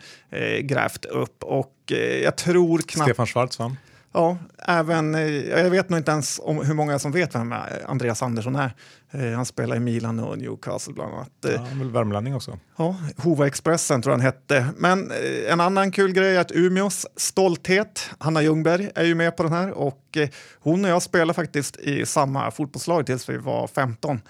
grävt 0.61 1.05
upp 1.05 1.45
och 1.45 1.93
jag 2.23 2.37
tror 2.37 2.79
knappt... 2.79 3.09
Stefan 3.09 3.27
Schwarz 3.27 3.59
va? 3.59 3.77
Ja, 4.13 4.39
även, 4.59 5.15
eh, 5.15 5.49
jag 5.49 5.71
vet 5.71 5.89
nog 5.89 6.01
inte 6.01 6.11
ens 6.11 6.41
om 6.43 6.67
hur 6.67 6.75
många 6.75 6.99
som 6.99 7.13
vet 7.13 7.35
vem 7.35 7.55
Andreas 7.87 8.23
Andersson 8.23 8.57
är. 8.57 8.75
Eh, 9.11 9.31
han 9.31 9.47
spelar 9.47 9.77
i 9.77 9.81
Milan 9.81 10.21
och 10.21 10.39
Newcastle 10.39 10.93
bland 10.93 11.15
annat. 11.15 11.31
Ja, 11.41 11.51
han 11.57 11.67
är 11.67 11.85
väl 11.85 11.91
värmlänning 11.91 12.35
också. 12.35 12.59
Ja, 12.77 12.97
Hova 13.17 13.47
Expressen 13.47 14.03
tror 14.03 14.13
jag 14.13 14.19
han 14.19 14.27
hette. 14.27 14.67
Men 14.77 15.11
eh, 15.11 15.53
en 15.53 15.61
annan 15.61 15.93
kul 15.93 16.13
grej 16.13 16.37
är 16.37 16.41
att 16.41 16.53
Umeås 16.53 17.07
stolthet, 17.17 18.11
Hanna 18.19 18.43
Ljungberg, 18.43 18.91
är 18.95 19.05
ju 19.05 19.15
med 19.15 19.37
på 19.37 19.43
den 19.43 19.53
här 19.53 19.71
och 19.71 20.19
hon 20.61 20.85
och 20.85 20.91
jag 20.91 21.03
spelar 21.03 21.35
faktiskt 21.35 21.77
i 21.77 22.07
samma 22.07 22.51
fotbollslag 22.51 23.07
tills 23.07 23.29
vi 23.29 23.37
var 23.37 23.67
15 23.67 24.21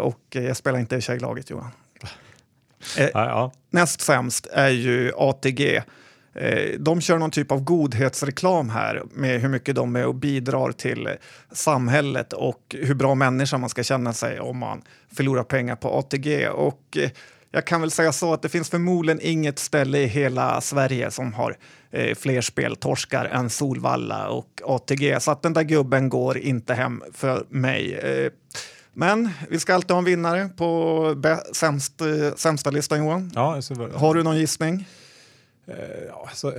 och 0.00 0.20
jag 0.30 0.56
spelar 0.56 0.78
inte 0.78 0.96
i 0.96 1.00
tjejlaget 1.00 1.50
Johan. 1.50 1.70
Ja, 2.96 3.10
ja. 3.14 3.52
Näst 3.70 4.00
sämst 4.00 4.46
är 4.46 4.68
ju 4.68 5.12
ATG 5.16 5.76
Eh, 5.76 5.82
de 6.78 7.00
kör 7.00 7.18
någon 7.18 7.30
typ 7.30 7.52
av 7.52 7.64
godhetsreklam 7.64 8.70
här 8.70 9.02
med 9.12 9.40
hur 9.40 9.48
mycket 9.48 9.74
de 9.74 9.96
är 9.96 10.06
och 10.06 10.14
bidrar 10.14 10.72
till 10.72 11.08
samhället 11.52 12.32
och 12.32 12.76
hur 12.78 12.94
bra 12.94 13.14
människa 13.14 13.58
man 13.58 13.70
ska 13.70 13.82
känna 13.82 14.12
sig 14.12 14.40
om 14.40 14.58
man 14.58 14.82
förlorar 15.14 15.44
pengar 15.44 15.76
på 15.76 15.98
ATG. 15.98 16.48
Och 16.48 16.96
eh, 16.96 17.10
jag 17.50 17.66
kan 17.66 17.80
väl 17.80 17.90
säga 17.90 18.12
så 18.12 18.32
att 18.32 18.42
det 18.42 18.48
finns 18.48 18.70
förmodligen 18.70 19.20
inget 19.22 19.58
ställe 19.58 19.98
i 19.98 20.06
hela 20.06 20.60
Sverige 20.60 21.10
som 21.10 21.32
har 21.32 21.56
eh, 21.90 22.14
fler 22.14 22.40
speltorskar 22.40 23.24
än 23.24 23.50
Solvalla 23.50 24.28
och 24.28 24.62
ATG. 24.64 25.20
Så 25.20 25.30
att 25.30 25.42
den 25.42 25.52
där 25.52 25.62
gubben 25.62 26.08
går 26.08 26.38
inte 26.38 26.74
hem 26.74 27.02
för 27.12 27.44
mig. 27.48 28.00
Men 28.94 29.30
vi 29.48 29.60
ska 29.60 29.74
alltid 29.74 29.90
ha 29.90 29.98
en 29.98 30.04
vinnare 30.04 30.50
på 30.56 31.22
sämst, 31.52 32.02
sämsta 32.36 32.70
listan 32.70 32.98
Johan. 32.98 33.30
Ja, 33.34 33.60
har 33.94 34.14
du 34.14 34.22
någon 34.22 34.38
gissning? 34.38 34.86
Eh, 35.66 35.74
ja, 36.08 36.26
alltså, 36.28 36.54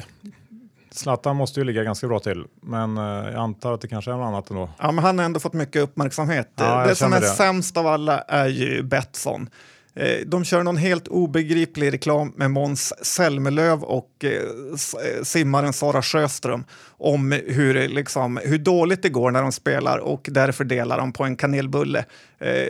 Zlatan 0.91 1.35
måste 1.35 1.59
ju 1.59 1.63
ligga 1.63 1.83
ganska 1.83 2.07
bra 2.07 2.19
till, 2.19 2.45
men 2.61 2.97
eh, 2.97 3.03
jag 3.03 3.35
antar 3.35 3.73
att 3.73 3.81
det 3.81 3.87
kanske 3.87 4.11
är 4.11 4.15
något 4.15 4.27
annat 4.27 4.49
ändå. 4.49 4.69
Ja, 4.79 4.91
men 4.91 5.03
han 5.03 5.17
har 5.17 5.25
ändå 5.25 5.39
fått 5.39 5.53
mycket 5.53 5.81
uppmärksamhet. 5.81 6.51
Ja, 6.55 6.85
det 6.87 6.95
som 6.95 7.13
är 7.13 7.21
det. 7.21 7.27
sämst 7.27 7.77
av 7.77 7.87
alla 7.87 8.19
är 8.19 8.47
ju 8.47 8.83
Betsson. 8.83 9.49
Eh, 9.95 10.17
de 10.25 10.43
kör 10.43 10.63
någon 10.63 10.77
helt 10.77 11.07
obegriplig 11.07 11.93
reklam 11.93 12.33
med 12.35 12.51
Måns 12.51 12.93
Zelmerlöw 13.05 13.85
och 13.85 14.09
eh, 14.23 14.31
eh, 14.31 15.23
simmaren 15.23 15.73
Sara 15.73 16.01
Sjöström 16.01 16.63
om 16.97 17.31
hur, 17.47 17.87
liksom, 17.87 18.39
hur 18.43 18.57
dåligt 18.57 19.03
det 19.03 19.09
går 19.09 19.31
när 19.31 19.41
de 19.41 19.51
spelar 19.51 19.97
och 19.97 20.29
därför 20.31 20.63
delar 20.63 20.97
de 20.97 21.13
på 21.13 21.23
en 21.23 21.35
kanelbulle. 21.35 22.05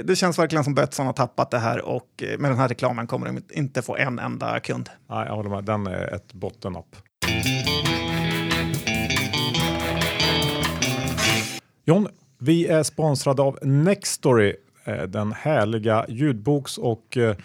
Det 0.04 0.18
känns 0.18 0.40
verkligen 0.40 0.64
som 0.64 0.76
Betsson 0.76 1.06
har 1.06 1.14
tappat 1.14 1.52
det 1.52 1.60
här 1.60 1.86
och 1.86 2.24
med 2.40 2.52
den 2.52 2.58
här 2.58 2.68
reklamen 2.68 3.08
kommer 3.08 3.28
de 3.28 3.42
inte 3.52 3.82
få 3.82 3.98
en 3.98 4.20
enda 4.20 4.60
kund. 4.60 4.90
Nej, 5.10 5.26
jag 5.28 5.36
håller 5.36 5.50
med. 5.50 5.64
Den 5.64 5.88
är 5.88 6.16
ett 6.16 6.34
bottennapp. 6.34 6.96
John, 11.86 12.08
vi 12.40 12.68
är 12.68 12.84
sponsrade 12.84 13.42
av 13.42 13.60
Nextory, 13.62 14.56
den 15.08 15.34
härliga 15.34 16.06
ljudboks 16.10 16.78
och 16.78 17.18
eh, 17.18 17.36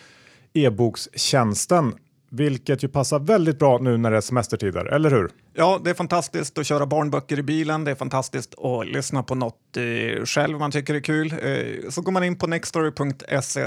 e-bokstjänsten 0.53 1.95
vilket 2.31 2.85
ju 2.85 2.89
passar 2.89 3.19
väldigt 3.19 3.59
bra 3.59 3.79
nu 3.79 3.97
när 3.97 4.11
det 4.11 4.17
är 4.17 4.21
semestertider, 4.21 4.85
eller 4.85 5.11
hur? 5.11 5.31
Ja, 5.55 5.81
det 5.85 5.91
är 5.91 5.95
fantastiskt 5.95 6.59
att 6.59 6.67
köra 6.67 6.87
barnböcker 6.87 7.39
i 7.39 7.43
bilen. 7.43 7.85
Det 7.85 7.91
är 7.91 7.95
fantastiskt 7.95 8.59
att 8.59 8.87
lyssna 8.87 9.23
på 9.23 9.35
något 9.35 9.77
eh, 9.77 10.25
själv 10.25 10.59
man 10.59 10.71
tycker 10.71 10.95
är 10.95 11.01
kul. 11.01 11.33
Eh, 11.43 11.91
så 11.91 12.03
går 12.03 12.13
man 12.13 12.25
in 12.25 12.39
på 12.39 12.47
nextory.se. 12.47 13.67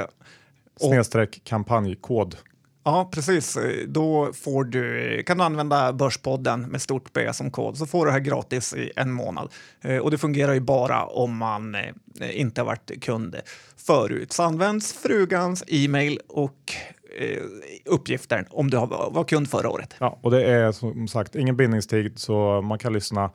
Snedstreck 0.79 1.41
kampanjkod. 1.43 2.37
Ja, 2.83 3.09
precis. 3.13 3.57
Då 3.87 4.33
får 4.33 4.63
du, 4.63 5.23
kan 5.23 5.37
du 5.37 5.43
använda 5.43 5.93
Börspodden 5.93 6.61
med 6.61 6.81
stort 6.81 7.13
B 7.13 7.33
som 7.33 7.51
kod 7.51 7.77
så 7.77 7.85
får 7.85 8.05
du 8.05 8.09
det 8.09 8.13
här 8.13 8.19
gratis 8.19 8.73
i 8.73 8.91
en 8.95 9.11
månad. 9.11 9.51
Eh, 9.81 9.97
och 9.97 10.11
det 10.11 10.17
fungerar 10.17 10.53
ju 10.53 10.59
bara 10.59 11.05
om 11.05 11.37
man 11.37 11.75
eh, 11.75 12.39
inte 12.39 12.61
har 12.61 12.65
varit 12.65 13.03
kund 13.03 13.35
förut. 13.77 14.33
Så 14.33 14.43
används 14.43 14.93
frugans 14.93 15.63
e-mail 15.67 16.19
och 16.27 16.73
eh, 17.19 17.43
uppgifter 17.85 18.47
om 18.49 18.69
du 18.69 18.77
var 18.77 19.23
kund 19.23 19.49
förra 19.49 19.69
året. 19.69 19.95
Ja, 19.99 20.19
och 20.21 20.31
det 20.31 20.45
är 20.45 20.71
som 20.71 21.07
sagt 21.07 21.35
ingen 21.35 21.57
bindningstid 21.57 22.19
så 22.19 22.61
man 22.61 22.79
kan 22.79 22.93
lyssna 22.93 23.31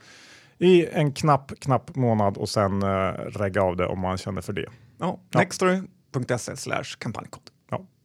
i 0.59 0.87
en 0.87 1.13
knapp, 1.13 1.53
knapp 1.61 1.97
månad 1.97 2.37
och 2.37 2.49
sen 2.49 2.83
regga 3.33 3.63
av 3.63 3.77
det 3.77 3.87
om 3.87 4.01
man 4.01 4.19
känner 4.19 4.41
för 4.41 4.53
det. 4.53 4.67
Ja, 4.99 5.21
ja. 5.31 5.39
nextory.se 5.39 6.53
kampanjkod. 6.99 7.43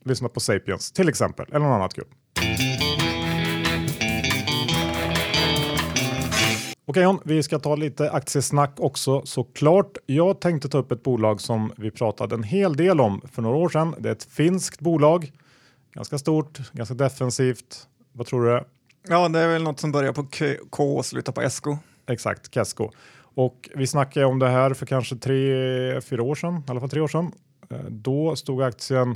Lyssna 0.03 0.29
på 0.29 0.39
Sapiens 0.39 0.91
till 0.91 1.09
exempel, 1.09 1.45
eller 1.49 1.65
något 1.65 1.75
annat 1.75 1.93
kul. 1.93 2.05
Okej 6.85 7.03
John, 7.03 7.19
vi 7.25 7.43
ska 7.43 7.59
ta 7.59 7.75
lite 7.75 8.11
aktiesnack 8.11 8.73
också 8.77 9.25
såklart. 9.25 9.97
Jag 10.05 10.41
tänkte 10.41 10.69
ta 10.69 10.77
upp 10.77 10.91
ett 10.91 11.03
bolag 11.03 11.41
som 11.41 11.73
vi 11.77 11.91
pratade 11.91 12.35
en 12.35 12.43
hel 12.43 12.75
del 12.75 13.01
om 13.01 13.21
för 13.31 13.41
några 13.41 13.57
år 13.57 13.69
sedan. 13.69 13.95
Det 13.99 14.09
är 14.09 14.13
ett 14.13 14.23
finskt 14.23 14.79
bolag 14.79 15.31
Ganska 15.93 16.17
stort, 16.17 16.71
ganska 16.73 16.95
defensivt. 16.95 17.87
Vad 18.11 18.27
tror 18.27 18.45
du? 18.45 18.63
Ja, 19.07 19.29
det 19.29 19.39
är 19.39 19.47
väl 19.47 19.63
något 19.63 19.79
som 19.79 19.91
börjar 19.91 20.13
på 20.13 20.27
K 20.69 20.97
och 20.97 21.05
slutar 21.05 21.33
på 21.33 21.49
SK. 21.49 21.65
Exakt, 22.07 22.53
Kesko. 22.53 22.89
Och 23.35 23.69
vi 23.75 23.87
snackade 23.87 24.25
om 24.25 24.39
det 24.39 24.49
här 24.49 24.73
för 24.73 24.85
kanske 24.85 25.15
tre, 25.15 26.01
fyra 26.01 26.23
år 26.23 26.35
sedan, 26.35 26.63
i 26.67 26.71
alla 26.71 26.79
fall 26.79 26.89
tre 26.89 27.01
år 27.01 27.07
sedan. 27.07 27.31
Eh, 27.69 27.77
då 27.89 28.35
stod 28.35 28.61
aktien 28.61 29.15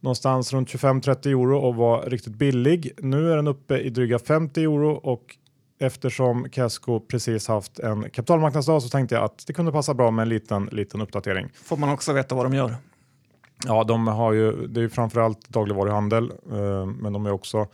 någonstans 0.00 0.52
runt 0.52 0.68
25-30 0.68 1.28
euro 1.28 1.58
och 1.58 1.74
var 1.74 2.02
riktigt 2.02 2.34
billig. 2.34 2.92
Nu 2.98 3.32
är 3.32 3.36
den 3.36 3.48
uppe 3.48 3.78
i 3.78 3.90
dryga 3.90 4.18
50 4.18 4.62
euro 4.62 4.90
och 4.90 5.36
eftersom 5.78 6.50
Casco 6.50 7.00
precis 7.00 7.48
haft 7.48 7.78
en 7.78 8.02
kapitalmarknadsdag 8.02 8.82
så 8.82 8.88
tänkte 8.88 9.14
jag 9.14 9.24
att 9.24 9.46
det 9.46 9.52
kunde 9.52 9.72
passa 9.72 9.94
bra 9.94 10.10
med 10.10 10.22
en 10.22 10.28
liten, 10.28 10.68
liten 10.72 11.00
uppdatering. 11.00 11.48
Får 11.64 11.76
man 11.76 11.88
också 11.88 12.12
veta 12.12 12.34
vad 12.34 12.44
de 12.44 12.54
gör? 12.54 12.74
Ja, 13.66 13.84
de 13.84 14.06
har 14.06 14.32
ju, 14.32 14.66
det 14.66 14.80
är 14.80 14.82
ju 14.82 14.88
framförallt 14.88 15.48
dagligvaruhandel, 15.48 16.32
eh, 16.52 16.86
men 16.86 17.12
de 17.12 17.26
är 17.26 17.32
också 17.32 17.66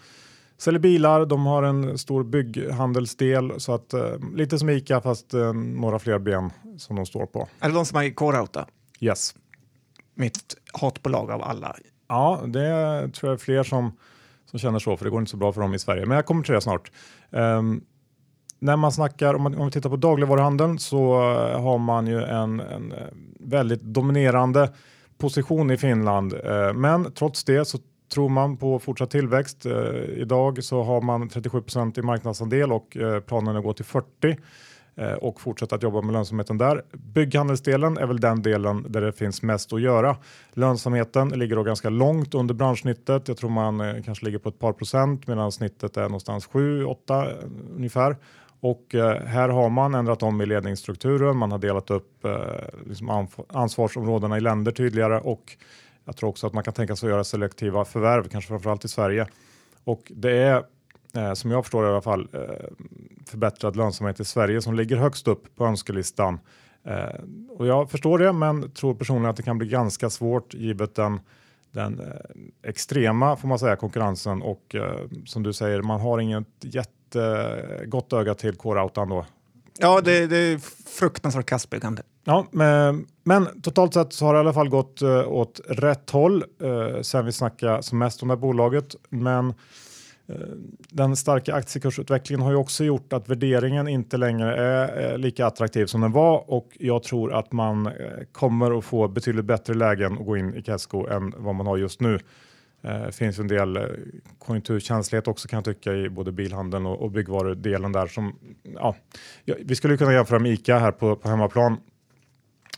säljer 0.58 0.80
bilar, 0.80 1.26
de 1.26 1.46
har 1.46 1.62
en 1.62 1.98
stor 1.98 2.24
bygghandelsdel 2.24 3.52
så 3.60 3.72
att 3.74 3.94
eh, 3.94 4.10
lite 4.34 4.58
som 4.58 4.70
Ica 4.70 5.00
fast 5.00 5.34
eh, 5.34 5.52
några 5.52 5.98
fler 5.98 6.18
ben 6.18 6.50
som 6.78 6.96
de 6.96 7.06
står 7.06 7.26
på. 7.26 7.48
Är 7.60 7.68
det 7.68 7.74
de 7.74 7.86
som 7.86 7.96
har 7.96 8.14
K-Rauta? 8.14 8.66
Yes. 9.00 9.34
Mitt 10.14 10.56
hatbolag 10.72 11.30
av 11.30 11.42
alla. 11.42 11.76
Ja, 12.14 12.40
det 12.46 13.10
tror 13.12 13.30
jag 13.30 13.32
är 13.32 13.36
fler 13.36 13.62
som, 13.62 13.92
som 14.50 14.58
känner 14.58 14.78
så, 14.78 14.96
för 14.96 15.04
det 15.04 15.10
går 15.10 15.20
inte 15.20 15.30
så 15.30 15.36
bra 15.36 15.52
för 15.52 15.60
dem 15.60 15.74
i 15.74 15.78
Sverige. 15.78 16.06
Men 16.06 16.16
jag 16.16 16.26
kommer 16.26 16.42
till 16.42 16.54
det 16.54 16.60
snart. 16.60 16.90
Um, 17.30 17.84
när 18.58 18.76
man 18.76 18.92
snackar, 18.92 19.34
om, 19.34 19.42
man, 19.42 19.54
om 19.54 19.66
vi 19.66 19.72
tittar 19.72 19.90
på 19.90 19.96
dagligvaruhandeln 19.96 20.78
så 20.78 21.14
har 21.58 21.78
man 21.78 22.06
ju 22.06 22.22
en, 22.22 22.60
en 22.60 22.92
eh, 22.92 22.98
väldigt 23.40 23.82
dominerande 23.82 24.72
position 25.18 25.70
i 25.70 25.76
Finland. 25.76 26.32
Uh, 26.32 26.72
men 26.74 27.12
trots 27.12 27.44
det 27.44 27.64
så 27.64 27.78
tror 28.14 28.28
man 28.28 28.56
på 28.56 28.78
fortsatt 28.78 29.10
tillväxt. 29.10 29.66
Uh, 29.66 29.74
idag 30.16 30.64
så 30.64 30.82
har 30.82 31.00
man 31.00 31.28
37% 31.28 31.98
i 31.98 32.02
marknadsandel 32.02 32.72
och 32.72 32.96
uh, 33.00 33.20
planen 33.20 33.54
är 33.54 33.58
att 33.58 33.64
gå 33.64 33.72
till 33.72 33.84
40 33.84 34.36
Eh, 34.96 35.12
och 35.12 35.40
fortsätta 35.40 35.74
att 35.76 35.82
jobba 35.82 36.00
med 36.00 36.12
lönsamheten 36.12 36.58
där. 36.58 36.82
Bygghandelsdelen 36.92 37.98
är 37.98 38.06
väl 38.06 38.20
den 38.20 38.42
delen 38.42 38.86
där 38.88 39.00
det 39.00 39.12
finns 39.12 39.42
mest 39.42 39.72
att 39.72 39.80
göra. 39.80 40.16
Lönsamheten 40.52 41.28
ligger 41.28 41.56
då 41.56 41.62
ganska 41.62 41.90
långt 41.90 42.34
under 42.34 42.54
branschsnittet. 42.54 43.28
Jag 43.28 43.36
tror 43.36 43.50
man 43.50 43.80
eh, 43.80 44.02
kanske 44.02 44.24
ligger 44.24 44.38
på 44.38 44.48
ett 44.48 44.58
par 44.58 44.72
procent 44.72 45.26
medan 45.26 45.52
snittet 45.52 45.96
är 45.96 46.02
någonstans 46.02 46.48
7-8 46.48 47.28
eh, 47.28 47.48
ungefär. 47.76 48.16
Och 48.60 48.86
här 49.26 49.48
har 49.48 49.70
man 49.70 49.94
ändrat 49.94 50.22
om 50.22 50.40
i 50.40 50.46
ledningsstrukturen. 50.46 51.36
Man 51.36 51.52
har 51.52 51.58
delat 51.58 51.90
upp 51.90 52.26
liksom 52.86 53.28
ansvarsområdena 53.48 54.36
i 54.36 54.40
länder 54.40 54.72
tydligare 54.72 55.20
och 55.20 55.56
jag 56.04 56.16
tror 56.16 56.28
också 56.30 56.46
att 56.46 56.52
man 56.52 56.64
kan 56.64 56.74
tänka 56.74 56.96
sig 56.96 57.06
att 57.06 57.10
göra 57.10 57.24
selektiva 57.24 57.84
förvärv, 57.84 58.28
kanske 58.28 58.48
framförallt 58.48 58.84
i 58.84 58.88
Sverige. 58.88 59.26
Och 59.84 60.12
det 60.14 60.36
är 61.12 61.34
som 61.34 61.50
jag 61.50 61.64
förstår 61.64 61.84
i 61.84 61.88
alla 61.88 62.02
fall 62.02 62.28
förbättrad 63.34 63.76
lönsamhet 63.76 64.20
i 64.20 64.24
Sverige 64.24 64.62
som 64.62 64.74
ligger 64.74 64.96
högst 64.96 65.28
upp 65.28 65.56
på 65.56 65.66
önskelistan. 65.66 66.38
Eh, 66.84 67.20
och 67.48 67.66
jag 67.66 67.90
förstår 67.90 68.18
det, 68.18 68.32
men 68.32 68.70
tror 68.70 68.94
personligen 68.94 69.30
att 69.30 69.36
det 69.36 69.42
kan 69.42 69.58
bli 69.58 69.68
ganska 69.68 70.10
svårt 70.10 70.54
givet 70.54 70.94
den 70.94 71.20
den 71.72 72.00
eh, 72.00 72.70
extrema 72.70 73.36
får 73.36 73.48
man 73.48 73.58
säga 73.58 73.76
konkurrensen 73.76 74.42
och 74.42 74.76
som 75.26 75.42
du 75.42 75.52
säger, 75.52 75.82
man 75.82 76.00
har 76.00 76.18
inget 76.18 76.46
jätte 76.60 77.22
eh, 77.80 77.86
gott 77.86 78.12
öga 78.12 78.34
till 78.34 78.56
K-Rautan 78.56 79.08
då. 79.08 79.26
Ja, 79.78 80.00
det, 80.00 80.26
det 80.26 80.36
är 80.36 80.58
fruktansvärt 80.98 81.46
kastbyggande. 81.46 82.02
Ja, 82.24 82.46
men, 82.50 83.06
men, 83.22 83.60
totalt 83.62 83.94
sett 83.94 84.12
så 84.12 84.24
har 84.24 84.34
det 84.34 84.38
i 84.38 84.40
alla 84.40 84.52
fall 84.52 84.68
gått 84.68 85.02
eh, 85.02 85.28
åt 85.28 85.60
rätt 85.68 86.10
håll 86.10 86.44
eh, 86.62 87.00
sen 87.02 87.26
vi 87.26 87.32
snackade 87.32 87.82
som 87.82 87.98
mest 87.98 88.22
om 88.22 88.28
det 88.28 88.34
här 88.34 88.40
bolaget. 88.40 88.96
Men 89.08 89.48
eh, 89.48 89.54
Eh, 90.28 90.36
den 90.90 91.16
starka 91.16 91.54
aktiekursutvecklingen 91.54 92.42
har 92.42 92.50
ju 92.50 92.56
också 92.56 92.84
gjort 92.84 93.12
att 93.12 93.28
värderingen 93.28 93.88
inte 93.88 94.16
längre 94.16 94.56
är 94.56 95.12
eh, 95.12 95.18
lika 95.18 95.46
attraktiv 95.46 95.86
som 95.86 96.00
den 96.00 96.12
var 96.12 96.50
och 96.50 96.68
jag 96.78 97.02
tror 97.02 97.32
att 97.32 97.52
man 97.52 97.86
eh, 97.86 97.92
kommer 98.32 98.78
att 98.78 98.84
få 98.84 99.08
betydligt 99.08 99.44
bättre 99.44 99.74
lägen 99.74 100.12
att 100.12 100.26
gå 100.26 100.36
in 100.36 100.54
i 100.54 100.62
Casco 100.62 101.06
än 101.06 101.34
vad 101.36 101.54
man 101.54 101.66
har 101.66 101.76
just 101.76 102.00
nu. 102.00 102.18
Det 103.06 103.14
finns 103.14 103.38
en 103.38 103.48
del 103.48 103.78
konjunkturkänslighet 104.38 105.28
också 105.28 105.48
kan 105.48 105.56
jag 105.56 105.64
tycka 105.64 105.92
i 105.92 106.08
både 106.08 106.32
bilhandeln 106.32 106.86
och, 106.86 107.10
byggvarudelen 107.10 107.92
där 107.92 108.06
som 108.06 108.38
ja, 108.74 108.96
vi 109.44 109.74
skulle 109.74 109.96
kunna 109.96 110.12
jämföra 110.12 110.38
med 110.38 110.52
Ica 110.52 110.78
här 110.78 110.92
på, 110.92 111.16
på 111.16 111.28
hemmaplan 111.28 111.76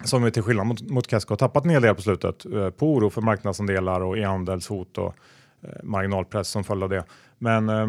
som 0.04 0.22
vi 0.22 0.30
till 0.30 0.42
skillnad 0.42 0.66
mot, 0.66 0.82
mot 0.82 1.10
Kesko 1.10 1.32
har 1.32 1.36
tappat 1.36 1.64
en 1.64 1.70
hel 1.70 1.82
del 1.82 1.94
på 1.94 2.02
slutet 2.02 2.46
på 2.76 2.94
oro 2.94 3.10
för 3.10 3.22
marknadsandelar 3.22 4.00
och 4.00 4.18
e-handelshot 4.18 4.98
och 4.98 5.14
marginalpress 5.82 6.48
som 6.48 6.64
följd 6.64 6.82
av 6.82 6.88
det. 6.88 7.04
Men 7.38 7.68
eh, 7.68 7.86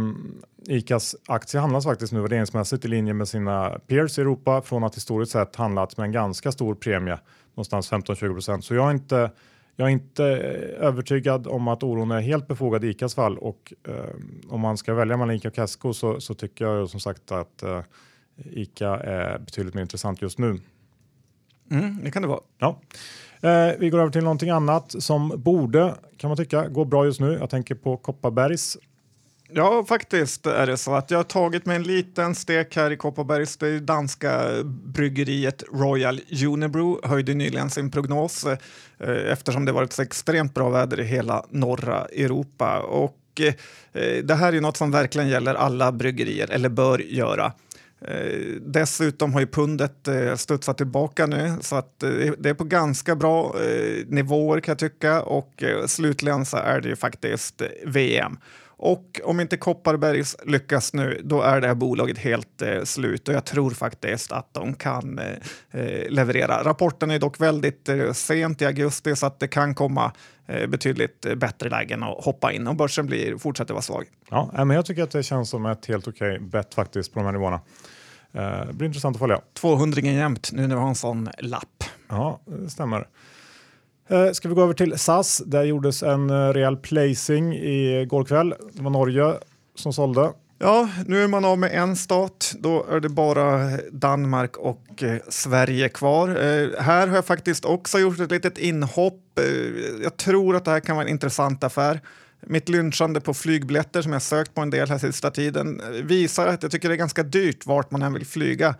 Icas 0.77 1.15
aktie 1.27 1.59
handlas 1.59 1.85
faktiskt 1.85 2.13
nu 2.13 2.21
värderingsmässigt 2.21 2.85
i 2.85 2.87
linje 2.87 3.13
med 3.13 3.27
sina 3.27 3.79
peers 3.87 4.17
i 4.17 4.21
Europa 4.21 4.61
från 4.61 4.83
att 4.83 4.95
historiskt 4.95 5.31
sett 5.31 5.55
handlats 5.55 5.97
med 5.97 6.05
en 6.05 6.11
ganska 6.11 6.51
stor 6.51 6.75
premie, 6.75 7.19
någonstans 7.53 7.91
15-20% 7.91 8.61
Så 8.61 8.75
jag 8.75 8.87
är 8.87 8.91
inte 8.91 9.31
jag 9.79 9.87
är 9.87 9.91
inte 9.91 10.25
eh, 10.25 10.87
övertygad 10.87 11.47
om 11.47 11.67
att 11.67 11.83
oron 11.83 12.11
är 12.11 12.21
helt 12.21 12.47
befogad 12.47 12.83
i 12.83 12.87
ICAs 12.87 13.15
fall 13.15 13.37
och 13.37 13.73
eh, 13.87 13.93
om 14.49 14.61
man 14.61 14.77
ska 14.77 14.93
välja 14.93 15.17
mellan 15.17 15.35
ICA 15.35 15.47
och 15.47 15.53
Casco 15.53 15.93
så, 15.93 16.21
så 16.21 16.33
tycker 16.33 16.65
jag 16.65 16.89
som 16.89 16.99
sagt 16.99 17.31
att 17.31 17.63
eh, 17.63 17.81
ICA 18.45 18.89
är 18.89 19.39
betydligt 19.39 19.73
mer 19.73 19.81
intressant 19.81 20.21
just 20.21 20.37
nu. 20.37 20.59
Mm, 21.71 21.99
det 22.03 22.11
kan 22.11 22.21
det 22.21 22.27
vara. 22.27 22.39
Ja. 22.57 22.79
Eh, 23.41 23.75
vi 23.79 23.89
går 23.89 23.99
över 23.99 24.11
till 24.11 24.23
någonting 24.23 24.49
annat 24.49 25.03
som 25.03 25.33
borde, 25.35 25.95
kan 26.17 26.27
man 26.27 26.37
tycka, 26.37 26.67
gå 26.67 26.85
bra 26.85 27.05
just 27.05 27.19
nu. 27.19 27.33
Jag 27.33 27.49
tänker 27.49 27.75
på 27.75 27.97
Kopparbergs 27.97 28.77
Ja, 29.49 29.85
faktiskt 29.87 30.45
är 30.45 30.67
det 30.67 30.77
så 30.77 30.95
att 30.95 31.11
jag 31.11 31.19
har 31.19 31.23
tagit 31.23 31.65
mig 31.65 31.75
en 31.75 31.83
liten 31.83 32.35
stek 32.35 32.75
här 32.75 32.91
i 32.91 32.97
Kopparbergs. 32.97 33.57
Det 33.57 33.79
danska 33.79 34.63
bryggeriet 34.63 35.63
Royal 35.73 36.21
Unibrew 36.45 37.07
höjde 37.07 37.33
nyligen 37.33 37.69
sin 37.69 37.91
prognos 37.91 38.45
eh, 38.45 39.31
eftersom 39.31 39.65
det 39.65 39.71
varit 39.71 39.93
så 39.93 40.01
extremt 40.01 40.53
bra 40.53 40.69
väder 40.69 40.99
i 40.99 41.03
hela 41.03 41.45
norra 41.49 42.05
Europa. 42.05 42.79
Och 42.79 43.41
eh, 43.41 44.23
det 44.23 44.35
här 44.35 44.53
är 44.53 44.61
något 44.61 44.77
som 44.77 44.91
verkligen 44.91 45.29
gäller 45.29 45.55
alla 45.55 45.91
bryggerier, 45.91 46.51
eller 46.51 46.69
bör 46.69 46.99
göra. 46.99 47.51
Eh, 48.01 48.39
dessutom 48.61 49.33
har 49.33 49.39
ju 49.39 49.47
pundet 49.47 50.07
eh, 50.07 50.35
studsat 50.35 50.77
tillbaka 50.77 51.25
nu 51.25 51.57
så 51.61 51.75
att 51.75 52.03
eh, 52.03 52.09
det 52.37 52.49
är 52.49 52.53
på 52.53 52.63
ganska 52.63 53.15
bra 53.15 53.55
eh, 53.61 54.05
nivåer 54.07 54.59
kan 54.59 54.71
jag 54.71 54.79
tycka 54.79 55.21
och 55.21 55.63
eh, 55.63 55.85
slutligen 55.85 56.45
så 56.45 56.57
är 56.57 56.81
det 56.81 56.89
ju 56.89 56.95
faktiskt 56.95 57.61
VM. 57.85 58.37
Och 58.79 59.21
om 59.23 59.39
inte 59.39 59.57
Kopparbergs 59.57 60.35
lyckas 60.45 60.93
nu, 60.93 61.21
då 61.23 61.41
är 61.41 61.61
det 61.61 61.67
här 61.67 61.75
bolaget 61.75 62.17
helt 62.17 62.61
eh, 62.61 62.83
slut 62.83 63.27
och 63.27 63.33
jag 63.33 63.45
tror 63.45 63.71
faktiskt 63.71 64.31
att 64.31 64.53
de 64.53 64.73
kan 64.73 65.19
eh, 65.19 65.25
eh 65.71 66.09
leverera. 66.09 66.63
Rapporten 66.63 67.11
är 67.11 67.19
dock 67.19 67.41
väldigt 67.41 67.89
eh, 67.89 68.11
sent 68.11 68.61
i 68.61 68.65
augusti 68.65 69.15
så 69.15 69.25
att 69.25 69.39
det 69.39 69.47
kan 69.47 69.75
komma 69.75 70.11
eh, 70.45 70.67
betydligt 70.67 71.25
eh, 71.25 71.35
bättre 71.35 71.69
lägen 71.69 72.03
att 72.03 72.25
hoppa 72.25 72.51
in 72.51 72.67
och 72.67 72.75
börsen 72.75 73.05
blir, 73.05 73.37
fortsätter 73.37 73.73
vara 73.73 73.81
svag. 73.81 74.05
Ja, 74.29 74.51
men 74.53 74.69
jag 74.69 74.85
tycker 74.85 75.03
att 75.03 75.11
det 75.11 75.23
känns 75.23 75.49
som 75.49 75.65
ett 75.65 75.85
helt 75.85 76.07
okej 76.07 76.35
okay 76.35 76.47
bett 76.47 76.73
faktiskt 76.73 77.13
på 77.13 77.19
de 77.19 77.25
här 77.25 77.33
nivåerna. 77.33 77.59
Det 78.67 78.73
blir 78.73 78.87
intressant 78.87 79.15
att 79.15 79.19
följa. 79.19 79.41
200 79.53 80.01
jämnt 80.01 80.51
nu 80.51 80.67
när 80.67 80.75
vi 80.75 80.81
har 80.81 80.89
en 80.89 80.95
sån 80.95 81.29
lapp. 81.39 81.83
Ja, 82.09 82.39
det 82.45 82.69
stämmer. 82.69 83.07
Eh, 84.07 84.31
ska 84.31 84.49
vi 84.49 84.55
gå 84.55 84.63
över 84.63 84.73
till 84.73 84.97
SAS? 84.97 85.41
Där 85.45 85.63
gjordes 85.63 86.03
en 86.03 86.29
eh, 86.29 86.53
rejäl 86.53 86.77
placing 86.77 87.53
igår 87.53 88.23
kväll. 88.23 88.53
Det 88.73 88.83
var 88.83 88.89
Norge 88.89 89.33
som 89.75 89.93
sålde. 89.93 90.31
Ja, 90.59 90.89
nu 91.05 91.23
är 91.23 91.27
man 91.27 91.45
av 91.45 91.59
med 91.59 91.71
en 91.71 91.95
stat. 91.95 92.55
Då 92.59 92.85
är 92.91 92.99
det 92.99 93.09
bara 93.09 93.77
Danmark 93.91 94.57
och 94.57 95.03
eh, 95.03 95.17
Sverige 95.29 95.89
kvar. 95.89 96.29
Eh, 96.29 96.69
här 96.79 97.07
har 97.07 97.15
jag 97.15 97.25
faktiskt 97.25 97.65
också 97.65 97.99
gjort 97.99 98.19
ett 98.19 98.31
litet 98.31 98.57
inhopp. 98.57 99.39
Eh, 99.39 100.03
jag 100.03 100.17
tror 100.17 100.55
att 100.55 100.65
det 100.65 100.71
här 100.71 100.79
kan 100.79 100.95
vara 100.95 101.05
en 101.05 101.11
intressant 101.11 101.63
affär. 101.63 102.01
Mitt 102.41 102.69
lynchande 102.69 103.21
på 103.21 103.33
flygbiljetter 103.33 104.01
som 104.01 104.13
jag 104.13 104.21
sökt 104.21 104.53
på 104.53 104.61
en 104.61 104.69
del 104.69 104.89
här 104.89 104.97
sista 104.97 105.31
tiden 105.31 105.81
eh, 105.81 105.89
visar 105.89 106.47
att 106.47 106.63
jag 106.63 106.71
tycker 106.71 106.89
det 106.89 106.95
är 106.95 106.97
ganska 106.97 107.23
dyrt 107.23 107.65
vart 107.65 107.91
man 107.91 108.01
än 108.01 108.13
vill 108.13 108.25
flyga. 108.25 108.75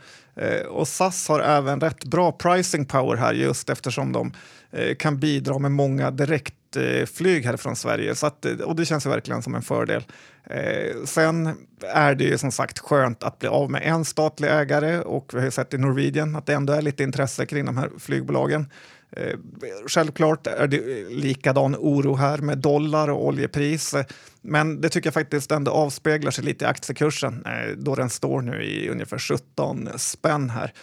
Och 0.69 0.88
SAS 0.88 1.27
har 1.27 1.39
även 1.39 1.81
rätt 1.81 2.05
bra 2.05 2.31
pricing 2.31 2.86
power 2.86 3.15
här 3.17 3.34
just 3.34 3.69
eftersom 3.69 4.12
de 4.12 4.31
Eh, 4.71 4.95
kan 4.95 5.19
bidra 5.19 5.59
med 5.59 5.71
många 5.71 6.12
direktflyg 6.12 7.45
härifrån 7.45 7.75
Sverige. 7.75 8.15
Så 8.15 8.27
att, 8.27 8.45
eh, 8.45 8.53
och 8.53 8.75
det 8.75 8.86
känns 8.86 9.05
verkligen 9.05 9.41
som 9.41 9.55
en 9.55 9.62
fördel. 9.62 10.03
Eh, 10.43 11.03
sen 11.05 11.67
är 11.93 12.15
det 12.15 12.24
ju 12.24 12.38
som 12.38 12.51
sagt 12.51 12.79
skönt 12.79 13.24
att 13.24 13.39
bli 13.39 13.50
av 13.50 13.71
med 13.71 13.81
en 13.86 14.05
statlig 14.05 14.47
ägare 14.47 15.00
och 15.00 15.33
vi 15.33 15.38
har 15.38 15.45
ju 15.45 15.51
sett 15.51 15.74
i 15.74 15.77
Norwegian 15.77 16.36
att 16.36 16.45
det 16.45 16.53
ändå 16.53 16.74
är 16.74 16.81
lite 16.81 17.03
intresse 17.03 17.45
kring 17.45 17.65
de 17.65 17.77
här 17.77 17.89
flygbolagen. 18.00 18.65
Självklart 19.88 20.47
är 20.47 20.67
det 20.67 21.09
likadan 21.09 21.75
oro 21.75 22.15
här 22.15 22.38
med 22.38 22.57
dollar 22.57 23.07
och 23.07 23.25
oljepris. 23.25 23.95
Men 24.41 24.81
det 24.81 24.89
tycker 24.89 25.07
jag 25.07 25.13
faktiskt 25.13 25.51
ändå 25.51 25.71
avspeglar 25.71 26.31
sig 26.31 26.43
lite 26.43 26.65
i 26.65 26.67
aktiekursen 26.67 27.45
då 27.77 27.95
den 27.95 28.09
står 28.09 28.41
nu 28.41 28.63
i 28.63 28.89
ungefär 28.89 29.17
17 29.17 29.89
spänn 29.97 30.50
här. 30.50 30.74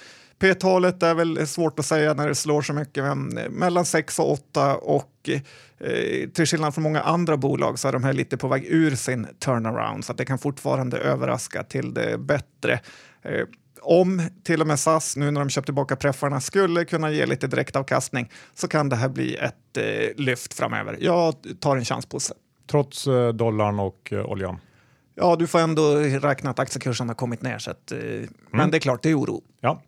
P-talet 0.45 1.03
är 1.03 1.15
väl 1.15 1.47
svårt 1.47 1.79
att 1.79 1.87
säga 1.87 2.15
när 2.15 2.29
det 2.29 2.35
slår 2.35 2.63
så 2.63 2.73
mycket, 2.73 3.05
men 3.05 3.29
mellan 3.51 3.85
6 3.85 4.19
och 4.19 4.33
8 4.33 4.77
och 4.77 5.31
eh, 5.79 6.29
till 6.29 6.47
skillnad 6.47 6.75
från 6.75 6.83
många 6.83 7.01
andra 7.01 7.37
bolag 7.37 7.79
så 7.79 7.89
är 7.89 7.93
de 7.93 8.05
här 8.05 8.13
lite 8.13 8.37
på 8.37 8.49
väg 8.49 8.65
ur 8.69 8.95
sin 8.95 9.27
turnaround 9.39 10.05
så 10.05 10.13
att 10.13 10.19
det 10.19 10.25
kan 10.25 10.39
fortfarande 10.39 10.99
överraska 10.99 11.63
till 11.63 11.95
det 11.95 12.19
bättre. 12.19 12.81
Eh, 13.23 13.47
om 13.81 14.23
till 14.43 14.61
och 14.61 14.67
med 14.67 14.79
SAS, 14.79 15.17
nu 15.17 15.31
när 15.31 15.41
de 15.41 15.51
köpt 15.51 15.67
tillbaka 15.67 15.97
preffarna, 15.97 16.41
skulle 16.41 16.85
kunna 16.85 17.11
ge 17.11 17.27
lite 17.27 17.47
direktavkastning 17.47 18.31
så 18.55 18.69
kan 18.69 18.89
det 18.89 18.97
här 18.97 19.09
bli 19.09 19.37
ett 19.37 19.77
eh, 19.77 20.25
lyft 20.25 20.55
framöver. 20.55 20.97
Jag 21.01 21.35
tar 21.61 21.77
en 21.77 21.85
chans 21.85 22.07
på 22.07 22.21
sig. 22.21 22.37
Trots 22.71 23.07
eh, 23.07 23.29
dollarn 23.29 23.81
och 23.81 24.13
eh, 24.13 24.25
oljan? 24.25 24.59
Ja, 25.15 25.37
du 25.37 25.47
får 25.47 25.59
ändå 25.59 25.95
räkna 25.99 26.51
att 26.51 26.59
aktiekursen 26.59 27.09
har 27.09 27.15
kommit 27.15 27.43
ner. 27.43 27.59
Så 27.59 27.71
att, 27.71 27.93
eh, 27.93 27.99
mm. 27.99 28.29
Men 28.51 28.71
det 28.71 28.77
är 28.77 28.81
klart, 28.81 29.03
det 29.03 29.11
är 29.11 29.19
oro. 29.19 29.43
Ja. 29.61 29.83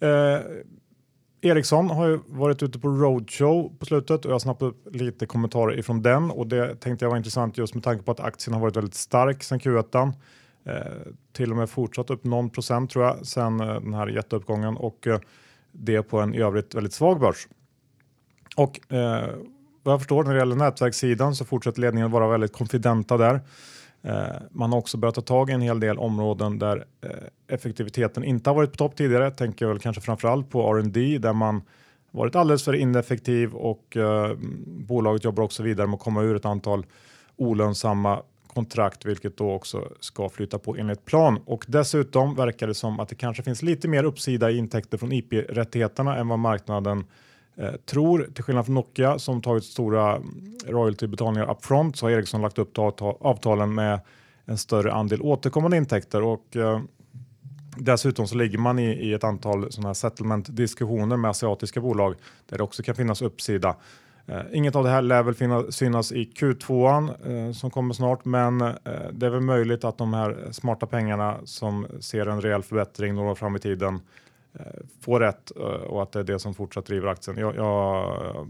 Eh, 0.00 0.40
Ericsson 1.40 1.90
har 1.90 2.06
ju 2.06 2.20
varit 2.26 2.62
ute 2.62 2.78
på 2.78 2.88
roadshow 2.88 3.72
på 3.78 3.86
slutet 3.86 4.24
och 4.24 4.32
jag 4.32 4.40
snappade 4.40 4.70
upp 4.70 4.94
lite 4.94 5.26
kommentarer 5.26 5.78
ifrån 5.78 6.02
den 6.02 6.30
och 6.30 6.46
det 6.46 6.80
tänkte 6.80 7.04
jag 7.04 7.10
var 7.10 7.16
intressant 7.16 7.58
just 7.58 7.74
med 7.74 7.84
tanke 7.84 8.04
på 8.04 8.10
att 8.10 8.20
aktien 8.20 8.54
har 8.54 8.60
varit 8.60 8.76
väldigt 8.76 8.94
stark 8.94 9.42
sedan 9.42 9.60
Q1. 9.60 10.12
Eh, 10.64 10.74
till 11.32 11.50
och 11.50 11.56
med 11.56 11.70
fortsatt 11.70 12.10
upp 12.10 12.24
någon 12.24 12.50
procent 12.50 12.90
tror 12.90 13.04
jag 13.04 13.26
sen 13.26 13.60
eh, 13.60 13.66
den 13.66 13.94
här 13.94 14.06
jätteuppgången 14.06 14.76
och 14.76 15.06
eh, 15.06 15.20
det 15.72 16.02
på 16.02 16.20
en 16.20 16.34
i 16.34 16.40
övrigt 16.40 16.74
väldigt 16.74 16.92
svag 16.92 17.20
börs. 17.20 17.48
Och 18.56 18.92
eh, 18.92 19.28
vad 19.82 19.92
jag 19.92 20.00
förstår 20.00 20.24
när 20.24 20.32
det 20.32 20.38
gäller 20.38 20.56
nätverkssidan 20.56 21.34
så 21.34 21.44
fortsätter 21.44 21.80
ledningen 21.80 22.10
vara 22.10 22.28
väldigt 22.28 22.52
konfidenta 22.52 23.16
där. 23.16 23.40
Eh, 24.02 24.26
man 24.50 24.72
har 24.72 24.78
också 24.78 24.96
börjat 24.96 25.14
ta 25.14 25.20
tag 25.20 25.50
i 25.50 25.52
en 25.52 25.60
hel 25.60 25.80
del 25.80 25.98
områden 25.98 26.58
där 26.58 26.84
eh, 27.00 27.10
effektiviteten 27.54 28.24
inte 28.24 28.50
har 28.50 28.54
varit 28.54 28.70
på 28.70 28.76
topp 28.76 28.96
tidigare. 28.96 29.30
Tänker 29.30 29.66
väl 29.66 29.78
kanske 29.78 30.02
framförallt 30.02 30.50
på 30.50 30.74
R&D 30.74 31.18
där 31.18 31.32
man 31.32 31.62
varit 32.10 32.36
alldeles 32.36 32.64
för 32.64 32.74
ineffektiv 32.74 33.54
och 33.54 33.96
eh, 33.96 34.34
bolaget 34.66 35.24
jobbar 35.24 35.42
också 35.42 35.62
vidare 35.62 35.86
med 35.86 35.94
att 35.94 36.00
komma 36.00 36.22
ur 36.22 36.36
ett 36.36 36.44
antal 36.44 36.86
olönsamma 37.36 38.22
kontrakt, 38.46 39.04
vilket 39.04 39.36
då 39.36 39.52
också 39.52 39.88
ska 40.00 40.28
flytta 40.28 40.58
på 40.58 40.76
enligt 40.76 41.04
plan. 41.04 41.40
Och 41.46 41.64
dessutom 41.68 42.34
verkar 42.34 42.66
det 42.66 42.74
som 42.74 43.00
att 43.00 43.08
det 43.08 43.14
kanske 43.14 43.42
finns 43.42 43.62
lite 43.62 43.88
mer 43.88 44.04
uppsida 44.04 44.50
i 44.50 44.56
intäkter 44.56 44.98
från 44.98 45.12
IP-rättigheterna 45.12 46.16
än 46.16 46.28
vad 46.28 46.38
marknaden 46.38 46.98
eh, 46.98 47.04
Eh, 47.58 47.72
tror. 47.72 48.28
Till 48.34 48.44
skillnad 48.44 48.64
från 48.64 48.74
Nokia 48.74 49.18
som 49.18 49.42
tagit 49.42 49.64
stora 49.64 50.20
royaltybetalningar 50.66 51.50
upfront 51.50 51.96
så 51.96 52.06
har 52.06 52.10
Ericsson 52.10 52.42
lagt 52.42 52.58
upp 52.58 52.78
avtalen 52.78 53.74
med 53.74 54.00
en 54.44 54.58
större 54.58 54.92
andel 54.92 55.22
återkommande 55.22 55.76
intäkter 55.76 56.22
och 56.22 56.56
eh, 56.56 56.80
Dessutom 57.80 58.26
så 58.26 58.34
ligger 58.34 58.58
man 58.58 58.78
i, 58.78 58.90
i 58.90 59.12
ett 59.14 59.24
antal 59.24 59.72
sådana 59.72 59.88
här 59.88 59.94
settlement 59.94 60.56
diskussioner 60.56 61.16
med 61.16 61.30
asiatiska 61.30 61.80
bolag 61.80 62.14
där 62.46 62.58
det 62.58 62.64
också 62.64 62.82
kan 62.82 62.94
finnas 62.94 63.22
uppsida. 63.22 63.76
Eh, 64.26 64.40
inget 64.52 64.76
av 64.76 64.84
det 64.84 64.90
här 64.90 65.02
lär 65.02 65.22
väl 65.22 65.34
finna, 65.34 65.72
synas 65.72 66.12
i 66.12 66.24
Q2 66.24 67.08
eh, 67.48 67.52
som 67.52 67.70
kommer 67.70 67.94
snart, 67.94 68.24
men 68.24 68.60
eh, 68.60 68.74
det 69.12 69.26
är 69.26 69.30
väl 69.30 69.40
möjligt 69.40 69.84
att 69.84 69.98
de 69.98 70.14
här 70.14 70.48
smarta 70.50 70.86
pengarna 70.86 71.36
som 71.44 71.86
ser 72.00 72.26
en 72.26 72.40
rejäl 72.40 72.62
förbättring 72.62 73.14
några 73.14 73.30
år 73.30 73.34
fram 73.34 73.56
i 73.56 73.58
tiden 73.58 74.00
eh, 74.58 74.64
får 75.00 75.20
rätt 75.20 75.50
eh, 75.56 75.62
och 75.62 76.02
att 76.02 76.12
det 76.12 76.18
är 76.18 76.24
det 76.24 76.38
som 76.38 76.54
fortsatt 76.54 76.86
driver 76.86 77.08
aktien. 77.08 77.36
Jag, 77.38 77.56
jag 77.56 78.46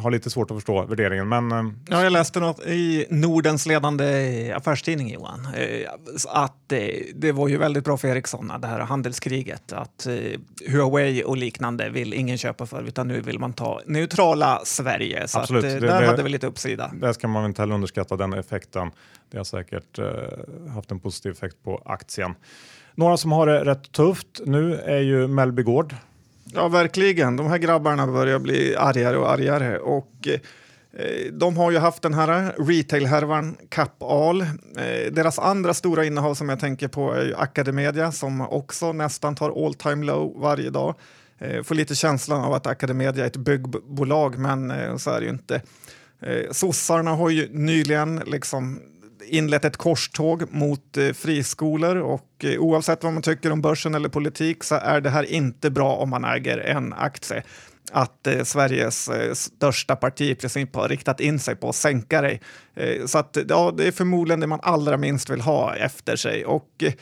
har 0.00 0.10
lite 0.10 0.30
svårt 0.30 0.50
att 0.50 0.56
förstå 0.56 0.86
värderingen. 0.86 1.28
Men, 1.28 1.52
eh, 1.52 1.72
ja, 1.88 2.02
jag 2.02 2.12
läste 2.12 2.40
något 2.40 2.66
i 2.66 3.06
Nordens 3.10 3.66
ledande 3.66 4.52
affärstidning, 4.56 5.12
Johan, 5.12 5.48
eh, 5.54 5.90
att 6.28 6.72
eh, 6.72 6.78
det 7.14 7.32
var 7.32 7.48
ju 7.48 7.56
väldigt 7.56 7.84
bra 7.84 7.96
för 7.96 8.08
Ericsson, 8.08 8.52
det 8.60 8.66
här 8.66 8.80
handelskriget. 8.80 9.72
Att 9.72 10.06
Huawei 10.66 11.24
och 11.24 11.36
liknande 11.36 11.90
vill 11.90 12.14
ingen 12.14 12.38
köpa 12.38 12.66
för, 12.66 12.82
utan 12.82 13.08
nu 13.08 13.20
vill 13.20 13.38
man 13.38 13.52
ta 13.52 13.80
neutrala 13.86 14.60
Sverige. 14.64 15.28
Så 15.28 15.38
Absolut. 15.38 15.64
Att, 15.64 15.80
där 15.80 16.00
det, 16.00 16.06
hade 16.06 16.22
vi 16.22 16.28
lite 16.28 16.46
uppsida. 16.46 16.90
Där 16.94 17.12
ska 17.12 17.28
man 17.28 17.44
inte 17.44 17.62
heller 17.62 17.74
underskatta 17.74 18.16
den 18.16 18.32
effekten. 18.32 18.90
Det 19.30 19.36
har 19.36 19.44
säkert 19.44 19.98
haft 20.74 20.90
en 20.90 21.00
positiv 21.00 21.32
effekt 21.32 21.56
på 21.64 21.82
aktien. 21.84 22.34
Några 22.94 23.16
som 23.16 23.32
har 23.32 23.46
det 23.46 23.64
rätt 23.64 23.92
tufft 23.92 24.40
nu 24.44 24.74
är 24.74 25.00
ju 25.00 25.28
Mellby 25.28 25.62
Gård 25.62 25.94
Ja, 26.54 26.68
verkligen. 26.68 27.36
De 27.36 27.46
här 27.46 27.58
grabbarna 27.58 28.06
börjar 28.06 28.38
bli 28.38 28.76
argare 28.76 29.16
och 29.16 29.30
argare. 29.30 29.78
Och, 29.78 30.28
eh, 30.92 31.32
de 31.32 31.56
har 31.56 31.70
ju 31.70 31.78
haft 31.78 32.02
den 32.02 32.14
här 32.14 32.54
retail-härvan 32.58 33.56
Kappahl. 33.68 34.40
Eh, 34.40 35.12
deras 35.12 35.38
andra 35.38 35.74
stora 35.74 36.04
innehav 36.04 36.34
som 36.34 36.48
jag 36.48 36.60
tänker 36.60 36.88
på 36.88 37.12
är 37.12 37.24
ju 37.24 37.34
Academedia 37.34 38.12
som 38.12 38.40
också 38.40 38.92
nästan 38.92 39.34
tar 39.34 39.66
all 39.66 39.74
time 39.74 40.06
low 40.06 40.40
varje 40.40 40.70
dag. 40.70 40.94
Eh, 41.38 41.62
får 41.62 41.74
lite 41.74 41.94
känslan 41.94 42.40
av 42.40 42.52
att 42.52 42.66
Academedia 42.66 43.24
är 43.24 43.26
ett 43.26 43.36
byggbolag, 43.36 44.38
men 44.38 44.70
eh, 44.70 44.96
så 44.96 45.10
är 45.10 45.20
det 45.20 45.26
ju 45.26 45.32
inte. 45.32 45.62
Eh, 46.20 46.50
sossarna 46.50 47.10
har 47.10 47.30
ju 47.30 47.48
nyligen 47.52 48.22
liksom 48.26 48.80
inlett 49.30 49.64
ett 49.64 49.76
korståg 49.76 50.52
mot 50.52 50.96
eh, 50.96 51.12
friskolor 51.12 51.96
och 51.96 52.44
eh, 52.44 52.58
oavsett 52.58 53.04
vad 53.04 53.12
man 53.12 53.22
tycker 53.22 53.52
om 53.52 53.60
börsen 53.60 53.94
eller 53.94 54.08
politik 54.08 54.64
så 54.64 54.74
är 54.74 55.00
det 55.00 55.10
här 55.10 55.32
inte 55.32 55.70
bra 55.70 55.96
om 55.96 56.10
man 56.10 56.24
äger 56.24 56.58
en 56.58 56.92
aktie 56.92 57.42
att 57.92 58.26
eh, 58.26 58.42
Sveriges 58.42 59.08
eh, 59.08 59.34
största 59.34 59.96
parti 59.96 60.20
i 60.20 60.34
princip 60.34 60.74
har 60.74 60.88
riktat 60.88 61.20
in 61.20 61.38
sig 61.38 61.56
på 61.56 61.68
att 61.68 61.74
sänka 61.74 62.20
dig. 62.20 62.40
Eh, 62.80 63.06
så 63.06 63.18
att, 63.18 63.38
ja, 63.48 63.74
det 63.76 63.86
är 63.86 63.92
förmodligen 63.92 64.40
det 64.40 64.46
man 64.46 64.60
allra 64.62 64.96
minst 64.96 65.30
vill 65.30 65.40
ha 65.40 65.76
efter 65.76 66.16
sig. 66.16 66.44
Och, 66.44 66.68
eh, 66.82 66.92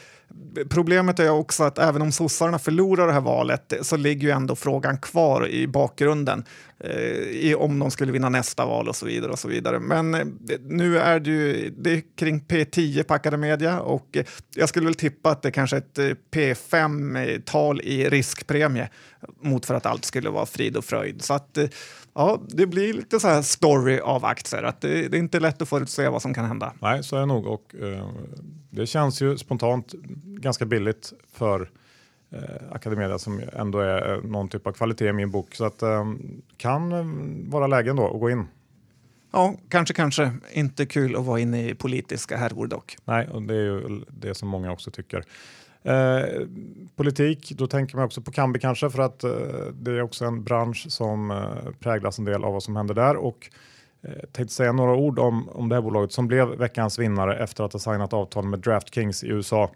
Problemet 0.71 1.19
är 1.19 1.31
också 1.31 1.65
att 1.65 1.79
även 1.79 2.03
om 2.03 2.13
sossarna 2.13 2.59
förlorar 2.59 3.07
det 3.07 3.13
här 3.13 3.21
valet 3.21 3.73
så 3.83 3.97
ligger 3.97 4.29
ju 4.29 4.35
ändå 4.35 4.57
frågan 4.57 4.99
kvar 4.99 5.49
i 5.49 5.67
bakgrunden 5.67 6.45
eh, 6.81 7.57
om 7.57 7.79
de 7.79 7.91
skulle 7.91 8.13
vinna 8.13 8.29
nästa 8.29 8.67
val 8.67 8.89
och 8.89 8.97
så 8.97 9.07
vidare. 9.07 9.33
och 9.33 9.39
så 9.39 9.49
vidare. 9.49 9.81
Men 9.81 10.15
eh, 10.15 10.27
nu 10.61 10.99
är 10.99 11.21
det 11.21 11.31
ju 11.31 11.75
det 11.79 11.91
är 11.91 12.03
kring 12.19 12.41
P10 12.41 13.03
på 13.03 13.15
Academedia 13.15 13.81
och 13.81 14.17
eh, 14.17 14.25
jag 14.55 14.69
skulle 14.69 14.87
väl 14.87 14.95
tippa 14.95 15.31
att 15.31 15.43
det 15.43 15.51
kanske 15.51 15.77
är 15.77 15.81
ett 15.81 15.99
eh, 15.99 16.11
P5-tal 16.31 17.81
i 17.81 18.09
riskpremie 18.09 18.89
mot 19.43 19.67
för 19.67 19.75
att 19.75 19.87
allt 19.87 20.05
skulle 20.05 20.31
vara 20.31 20.47
frid 20.47 20.77
och 20.77 20.85
fröjd. 20.85 21.23
Så 21.23 21.35
att 21.35 21.59
eh, 21.59 21.69
ja, 22.19 22.41
det 22.49 22.67
blir 22.67 22.93
lite 22.95 23.21
så 23.21 23.29
här 23.29 23.43
story 23.43 23.99
av 23.99 24.25
aktier. 24.25 24.63
Att 24.63 24.81
det, 24.81 25.09
det 25.09 25.17
är 25.17 25.19
inte 25.19 25.41
lätt 25.41 25.63
att 25.63 25.69
förutse 25.69 26.09
vad 26.09 26.23
som 26.23 26.35
kan 26.35 26.45
hända. 26.45 26.73
Nej, 26.81 27.05
så 27.05 27.17
är 27.17 27.21
det 27.21 27.27
nog. 27.27 27.47
Och, 27.47 27.75
uh, 27.83 28.09
det 28.71 28.87
känns 28.87 29.23
ju 29.23 29.39
spontant 29.39 29.95
ganska 30.25 30.65
billigt 30.65 31.13
för 31.33 31.61
uh, 31.61 32.41
Academedia 32.73 33.19
som 33.19 33.43
ändå 33.53 33.79
är 33.79 34.17
uh, 34.17 34.25
någon 34.25 34.49
typ 34.49 34.67
av 34.67 34.73
kvalitet 34.73 35.09
i 35.09 35.13
min 35.13 35.31
bok. 35.31 35.55
Så 35.55 35.65
att 35.65 35.83
um, 35.83 36.43
kan 36.57 36.93
um, 36.93 37.51
vara 37.51 37.67
lägen 37.67 37.97
då 37.97 38.15
att 38.15 38.21
gå 38.21 38.31
in. 38.31 38.47
Ja, 39.33 39.55
kanske, 39.69 39.95
kanske. 39.95 40.33
Inte 40.53 40.87
kul 40.87 41.17
att 41.17 41.25
vara 41.25 41.41
inne 41.41 41.69
i 41.69 41.75
politiska 41.75 42.37
härvor 42.37 42.67
dock. 42.67 42.97
Nej, 43.05 43.29
och 43.29 43.43
det 43.43 43.55
är 43.55 43.63
ju 43.63 44.01
det 44.09 44.35
som 44.35 44.49
många 44.49 44.73
också 44.73 44.91
tycker. 44.91 45.25
Eh, 45.83 46.47
politik, 46.97 47.53
då 47.57 47.67
tänker 47.67 47.97
man 47.97 48.05
också 48.05 48.23
på 48.23 48.33
Kambi 48.33 48.61
kanske 48.61 48.91
för 48.91 49.03
att 49.03 49.25
eh, 49.25 49.31
det 49.73 49.91
är 49.91 50.03
också 50.03 50.25
en 50.25 50.45
bransch 50.45 50.87
som 50.89 51.31
eh, 51.31 51.73
präglas 51.81 52.19
en 52.19 52.25
del 52.25 52.45
av 52.45 52.53
vad 52.53 52.63
som 52.63 52.77
händer 52.77 52.95
där. 52.95 53.17
Och 53.17 53.51
eh, 54.03 54.13
tänkte 54.33 54.55
säga 54.55 54.73
några 54.73 54.95
ord 54.95 55.19
om, 55.19 55.49
om 55.49 55.69
det 55.69 55.75
här 55.75 55.83
bolaget 55.83 56.13
som 56.13 56.29
blev 56.29 56.49
veckans 56.49 56.99
vinnare 56.99 57.39
efter 57.39 57.65
att 57.65 57.73
ha 57.73 57.81
signat 57.81 58.13
avtal 58.13 58.45
med 58.45 58.59
DraftKings 58.59 59.25
i 59.25 59.29
USA 59.29 59.71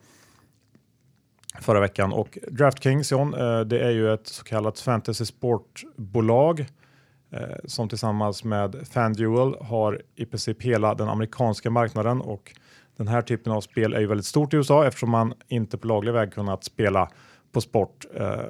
förra 1.61 1.81
veckan. 1.81 2.13
Och 2.13 2.39
DraftKings 2.49 3.13
John, 3.13 3.35
eh, 3.35 3.61
det 3.61 3.81
är 3.81 3.91
ju 3.91 4.15
ett 4.15 4.27
så 4.27 4.45
kallat 4.45 4.81
fantasy 4.81 5.25
sportbolag 5.25 6.61
eh, 7.31 7.41
som 7.65 7.89
tillsammans 7.89 8.45
med 8.45 8.89
FanDuel 8.91 9.55
har 9.61 10.03
i 10.15 10.27
princip 10.27 10.63
hela 10.63 10.95
den 10.95 11.09
amerikanska 11.09 11.71
marknaden 11.71 12.21
och 12.21 12.55
den 12.97 13.09
här 13.09 13.23
typen 13.23 13.53
av 13.53 13.61
spel 13.61 13.95
är 13.95 14.01
ju 14.01 14.07
väldigt 14.07 14.27
stort 14.27 14.55
i 14.55 14.57
USA 14.57 14.87
eftersom 14.87 15.11
man 15.11 15.35
inte 15.49 15.79
på 15.79 15.87
laglig 15.87 16.13
väg 16.13 16.33
kunnat 16.33 16.65
spela 16.65 17.09
på 17.53 17.61
sport 17.61 18.07
eh, 18.15 18.41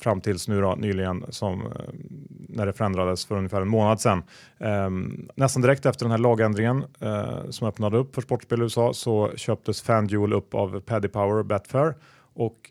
fram 0.00 0.20
tills 0.20 0.48
nu 0.48 0.60
då, 0.60 0.74
nyligen 0.74 1.24
som 1.28 1.66
eh, 1.66 1.70
när 2.48 2.66
det 2.66 2.72
förändrades 2.72 3.26
för 3.26 3.36
ungefär 3.36 3.60
en 3.60 3.68
månad 3.68 4.00
sedan. 4.00 4.22
Eh, 4.58 4.90
nästan 5.34 5.62
direkt 5.62 5.86
efter 5.86 6.04
den 6.04 6.10
här 6.10 6.18
lagändringen 6.18 6.84
eh, 7.00 7.50
som 7.50 7.68
öppnade 7.68 7.98
upp 7.98 8.14
för 8.14 8.22
sportspel 8.22 8.60
i 8.60 8.62
USA 8.62 8.92
så 8.94 9.30
köptes 9.36 9.82
FanDuel 9.82 10.32
upp 10.32 10.54
av 10.54 10.80
Paddy 10.80 11.08
Power 11.08 11.38
och 11.38 11.46
Betfair 11.46 11.94
och 12.34 12.70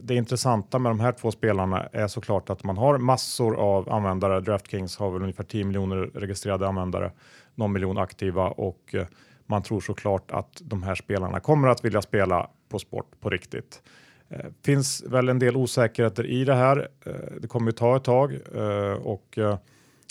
det 0.00 0.14
intressanta 0.14 0.78
med 0.78 0.90
de 0.90 1.00
här 1.00 1.12
två 1.12 1.30
spelarna 1.30 1.82
är 1.92 2.08
såklart 2.08 2.50
att 2.50 2.64
man 2.64 2.76
har 2.76 2.98
massor 2.98 3.56
av 3.56 3.92
användare. 3.92 4.40
DraftKings 4.40 4.98
har 4.98 5.10
väl 5.10 5.22
ungefär 5.22 5.44
10 5.44 5.64
miljoner 5.64 5.96
registrerade 5.96 6.68
användare, 6.68 7.12
någon 7.54 7.72
miljon 7.72 7.98
aktiva 7.98 8.48
och 8.48 8.94
eh, 8.94 9.06
man 9.46 9.62
tror 9.62 9.80
såklart 9.80 10.30
att 10.30 10.62
de 10.64 10.82
här 10.82 10.94
spelarna 10.94 11.40
kommer 11.40 11.68
att 11.68 11.84
vilja 11.84 12.02
spela 12.02 12.50
på 12.68 12.78
sport 12.78 13.20
på 13.20 13.30
riktigt. 13.30 13.82
Eh, 14.28 14.46
finns 14.62 15.02
väl 15.02 15.28
en 15.28 15.38
del 15.38 15.56
osäkerheter 15.56 16.26
i 16.26 16.44
det 16.44 16.54
här. 16.54 16.88
Eh, 17.06 17.12
det 17.40 17.48
kommer 17.48 17.66
ju 17.66 17.72
ta 17.72 17.96
ett 17.96 18.04
tag 18.04 18.32
eh, 18.54 18.92
och 19.02 19.38
eh, 19.38 19.58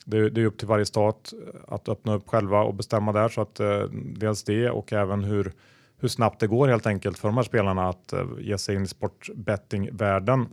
det, 0.05 0.29
det, 0.29 0.41
är 0.41 0.45
upp 0.45 0.57
till 0.57 0.67
varje 0.67 0.85
stat 0.85 1.33
eh, 1.33 1.73
att 1.73 1.89
öppna 1.89 2.13
upp 2.13 2.29
själva 2.29 2.61
och 2.61 2.73
bestämma 2.73 3.11
där 3.11 3.29
så 3.29 3.41
att 3.41 3.59
eh, 3.59 3.83
dels 3.91 4.43
det 4.43 4.69
och 4.69 4.93
även 4.93 5.23
hur, 5.23 5.51
hur 5.97 6.07
snabbt 6.07 6.39
det 6.39 6.47
går 6.47 6.67
helt 6.67 6.87
enkelt 6.87 7.17
för 7.17 7.27
de 7.27 7.37
här 7.37 7.43
spelarna 7.43 7.89
att 7.89 8.13
eh, 8.13 8.25
ge 8.39 8.57
sig 8.57 8.75
in 8.75 8.83
i 8.83 8.87
sportbettingvärlden 8.87 10.47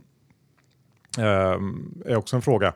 eh, 1.17 1.59
är 2.05 2.15
också 2.15 2.35
en 2.35 2.41
fråga. 2.41 2.73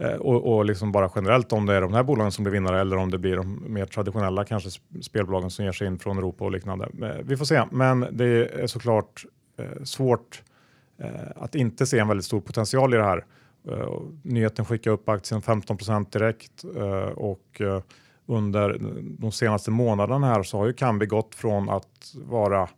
Eh, 0.00 0.14
och, 0.14 0.56
och 0.56 0.64
liksom 0.64 0.92
bara 0.92 1.10
generellt 1.14 1.52
om 1.52 1.66
det 1.66 1.74
är 1.74 1.80
de 1.80 1.94
här 1.94 2.02
bolagen 2.02 2.32
som 2.32 2.44
blir 2.44 2.52
vinnare 2.52 2.80
eller 2.80 2.96
om 2.96 3.10
det 3.10 3.18
blir 3.18 3.36
de 3.36 3.74
mer 3.74 3.86
traditionella 3.86 4.44
kanske 4.44 4.70
spelbolagen 5.02 5.50
som 5.50 5.64
ger 5.64 5.72
sig 5.72 5.86
in 5.86 5.98
från 5.98 6.18
Europa 6.18 6.44
och 6.44 6.50
liknande. 6.50 6.88
Eh, 7.02 7.24
vi 7.24 7.36
får 7.36 7.44
se, 7.44 7.64
men 7.70 8.06
det 8.12 8.24
är 8.62 8.66
såklart 8.66 9.24
eh, 9.58 9.82
svårt 9.84 10.42
att 11.36 11.54
inte 11.54 11.86
se 11.86 11.98
en 11.98 12.08
väldigt 12.08 12.24
stor 12.24 12.40
potential 12.40 12.94
i 12.94 12.96
det 12.96 13.02
här. 13.02 13.24
Nyheten 14.22 14.64
skickade 14.64 14.94
upp 14.94 15.08
aktien 15.08 15.40
15% 15.40 16.12
direkt 16.12 16.64
och 17.14 17.60
under 18.26 18.78
de 19.18 19.32
senaste 19.32 19.70
månaderna 19.70 20.26
här 20.26 20.42
så 20.42 20.58
har 20.58 20.66
ju 20.66 20.72
Kambi 20.72 21.06
gått 21.06 21.34
från 21.34 21.70
att 21.70 22.14
vara 22.14 22.68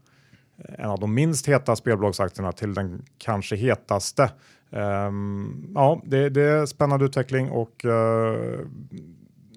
en 0.79 0.91
av 0.91 0.99
de 0.99 1.15
minst 1.15 1.49
heta 1.49 1.77
spelbolagsaktierna 1.77 2.53
till 2.53 2.75
den 2.75 3.03
kanske 3.19 3.57
hetaste. 3.57 4.31
Um, 4.75 5.73
ja, 5.75 6.03
det, 6.05 6.29
det, 6.29 6.43
är 6.43 6.67
spännande 6.67 7.05
utveckling 7.05 7.51
och 7.51 7.85
uh, 7.85 8.61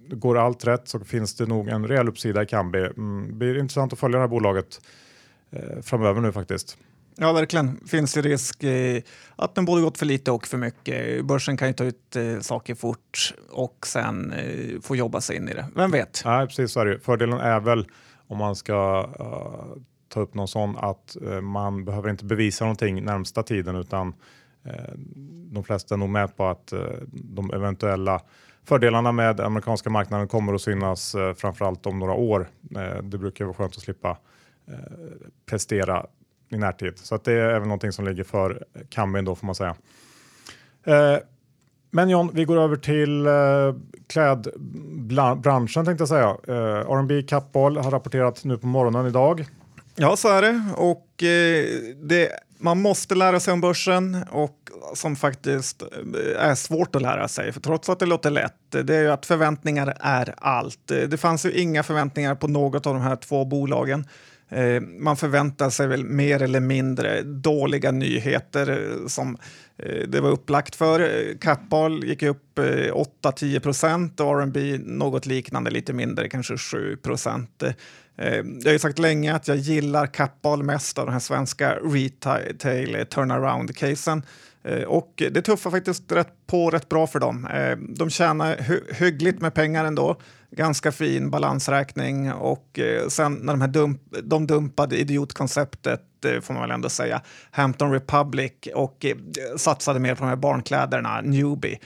går 0.10 0.38
allt 0.38 0.68
rätt 0.68 0.88
så 0.88 1.00
finns 1.00 1.36
det 1.36 1.46
nog 1.46 1.68
en 1.68 1.88
rejäl 1.88 2.08
uppsida 2.08 2.44
i 2.44 2.46
Kambi. 2.46 2.80
Mm, 2.80 3.28
det 3.28 3.34
blir 3.34 3.58
intressant 3.58 3.94
att 3.94 4.00
följa 4.00 4.18
det 4.18 4.24
här 4.24 4.28
bolaget 4.28 4.82
uh, 5.54 5.82
framöver 5.82 6.22
nu 6.22 6.32
faktiskt. 6.32 6.78
Ja, 7.18 7.34
verkligen. 7.34 7.80
Finns 7.88 8.18
ju 8.18 8.22
risk 8.22 8.64
eh, 8.64 9.02
att 9.36 9.56
den 9.56 9.66
både 9.66 9.82
gått 9.82 9.98
för 9.98 10.06
lite 10.06 10.32
och 10.32 10.48
för 10.48 10.58
mycket. 10.58 11.26
Börsen 11.26 11.58
kan 11.58 11.68
ju 11.68 11.74
ta 11.74 11.84
ut 11.84 12.16
eh, 12.16 12.40
saker 12.40 12.76
fort 12.76 13.34
och 13.50 13.88
sen 13.88 14.32
eh, 14.32 14.82
få 14.82 14.96
jobba 14.96 15.22
sig 15.22 15.36
in 15.36 15.50
i 15.50 15.54
det. 15.54 15.66
Vem 15.76 15.92
vet? 15.92 16.22
Nej, 16.26 16.48
precis 16.48 16.72
så 16.72 16.80
är 16.80 16.86
det. 16.86 17.00
Fördelen 17.00 17.40
är 17.40 17.60
väl 17.60 17.88
om 18.28 18.38
man 18.38 18.56
ska 18.56 19.10
uh, 19.20 19.82
ta 20.10 20.20
upp 20.20 20.34
någon 20.34 20.48
sån 20.48 20.78
att 20.78 21.18
uh, 21.22 21.42
man 21.42 21.86
behöver 21.86 22.10
inte 22.10 22.26
bevisa 22.26 22.66
någonting 22.66 23.04
närmsta 23.04 23.44
tiden 23.44 23.76
utan 23.76 24.14
Eh, 24.66 24.94
de 25.52 25.64
flesta 25.64 25.96
är 25.96 25.98
nog 25.98 26.10
med 26.10 26.38
på 26.38 26.48
att 26.48 26.72
eh, 26.72 26.80
de 27.12 27.52
eventuella 27.54 28.22
fördelarna 28.64 29.12
med 29.12 29.40
amerikanska 29.40 29.90
marknaden 29.90 30.28
kommer 30.28 30.54
att 30.54 30.62
synas 30.62 31.16
eh, 31.16 31.34
framförallt 31.34 31.86
om 31.86 32.00
några 32.00 32.14
år. 32.14 32.48
det 33.04 33.18
brukar 33.18 33.46
vara 33.46 33.56
skönt 33.56 33.76
att 33.76 33.82
slippa 33.82 34.18
prestera 35.46 36.06
i 36.50 36.58
närtid. 36.58 36.98
Så 36.98 37.16
att 37.16 37.24
det 37.24 37.34
är 37.34 37.50
även 37.50 37.68
någonting 37.68 37.92
som 37.92 38.06
ligger 38.06 38.24
för 38.24 38.66
Cambin 38.90 39.26
då 39.26 39.36
får 39.36 39.46
man 39.46 39.56
säga. 39.56 39.76
Men 41.92 42.10
John, 42.10 42.32
vi 42.34 42.46
går 42.46 42.58
över 42.58 42.76
till 42.76 43.28
klädbranschen 44.08 45.86
tänkte 45.86 46.02
jag 46.02 46.10
säga. 46.10 46.38
R&B 46.48 47.22
Kappahl 47.22 47.78
har 47.78 47.92
rapporterat 47.92 48.44
nu 48.44 48.58
på 48.58 48.68
morgonen 48.68 49.08
idag. 49.08 49.46
Ja, 49.96 50.16
så 50.16 50.30
är 50.30 50.42
det. 50.42 50.62
Och 50.76 51.24
eh, 51.24 51.66
det, 51.96 52.30
man 52.58 52.82
måste 52.82 53.16
lära 53.16 53.40
sig 53.40 53.54
om 53.54 53.62
börsen 53.62 54.24
och 54.32 54.70
som 54.94 55.16
faktiskt 55.16 55.82
eh, 55.82 56.48
är 56.50 56.56
svårt 56.56 56.96
att 56.96 57.02
lära 57.02 57.28
sig. 57.28 57.52
För 57.52 57.62
trots 57.62 57.90
att 57.90 58.00
det 58.00 58.06
låter 58.06 58.30
lätt, 58.30 58.54
det 58.70 58.96
är 58.96 59.02
ju 59.02 59.12
att 59.12 59.26
förväntningar 59.26 59.98
är 60.00 60.36
allt. 60.38 60.92
Eh, 60.92 60.98
det 60.98 61.18
fanns 61.18 61.46
ju 61.46 61.52
inga 61.52 61.84
förväntningar 61.84 62.36
på 62.36 62.48
något 62.48 62.88
av 62.88 62.94
de 62.94 63.04
här 63.04 63.16
två 63.16 63.46
bolagen. 63.46 64.08
Eh, 64.50 64.82
man 64.82 65.18
förväntar 65.18 65.70
sig 65.70 65.88
väl 65.88 66.04
mer 66.04 66.42
eller 66.42 66.60
mindre 66.60 67.22
dåliga 67.22 67.92
nyheter 67.92 68.90
som 69.08 69.38
det 70.08 70.20
var 70.22 70.30
upplagt 70.30 70.76
för. 70.76 71.10
Kappahl 71.42 72.04
gick 72.04 72.24
upp 72.24 72.60
8-10 72.60 73.60
procent 73.60 74.20
och 74.20 74.42
R&B 74.42 74.80
något 74.86 75.26
liknande, 75.26 75.72
lite 75.72 75.94
mindre, 75.94 76.30
kanske 76.30 76.58
7 76.58 76.98
procent. 76.98 77.64
Eh, 78.18 78.36
jag 78.36 78.66
har 78.66 78.72
ju 78.72 78.80
sagt 78.80 79.00
länge 79.00 79.36
att 79.36 79.48
jag 79.48 79.58
gillar 79.58 80.08
Kappahl 80.08 80.64
mest 80.64 80.98
av 80.98 81.06
den 81.06 81.14
här 81.14 81.20
svenska 81.20 81.76
retail 81.76 83.06
turnaround-casen. 83.10 84.22
Eh, 84.64 84.84
och 84.84 85.14
det 85.32 85.42
tuffar 85.42 85.72
faktiskt 85.72 86.12
rätt 86.12 86.34
på 86.48 86.70
rätt 86.70 86.90
bra 86.90 87.08
för 87.08 87.20
dem. 87.20 87.48
Eh, 87.48 87.78
de 87.78 88.10
tjänar 88.10 88.58
hyggligt 88.94 89.42
med 89.42 89.54
pengar 89.54 89.86
ändå 89.86 90.20
ganska 90.52 90.92
fin 90.92 91.30
balansräkning 91.30 92.32
och 92.34 92.80
sen 93.08 93.34
när 93.34 93.54
de, 93.54 93.62
här 93.62 93.68
dump, 93.68 94.02
de 94.24 94.48
dumpade 94.48 94.98
idiotkonceptet 94.98 96.02
får 96.42 96.54
man 96.54 96.62
väl 96.62 96.72
ändå 96.72 96.90
säga, 96.90 97.22
Hampton 97.52 97.92
Republic 97.92 98.52
och 98.76 99.06
satsade 99.58 100.00
mer 100.00 100.16
på 100.16 100.24
de 100.24 100.30
här 100.30 100.36
barnkläderna, 100.36 101.22
Newbie, 101.22 101.80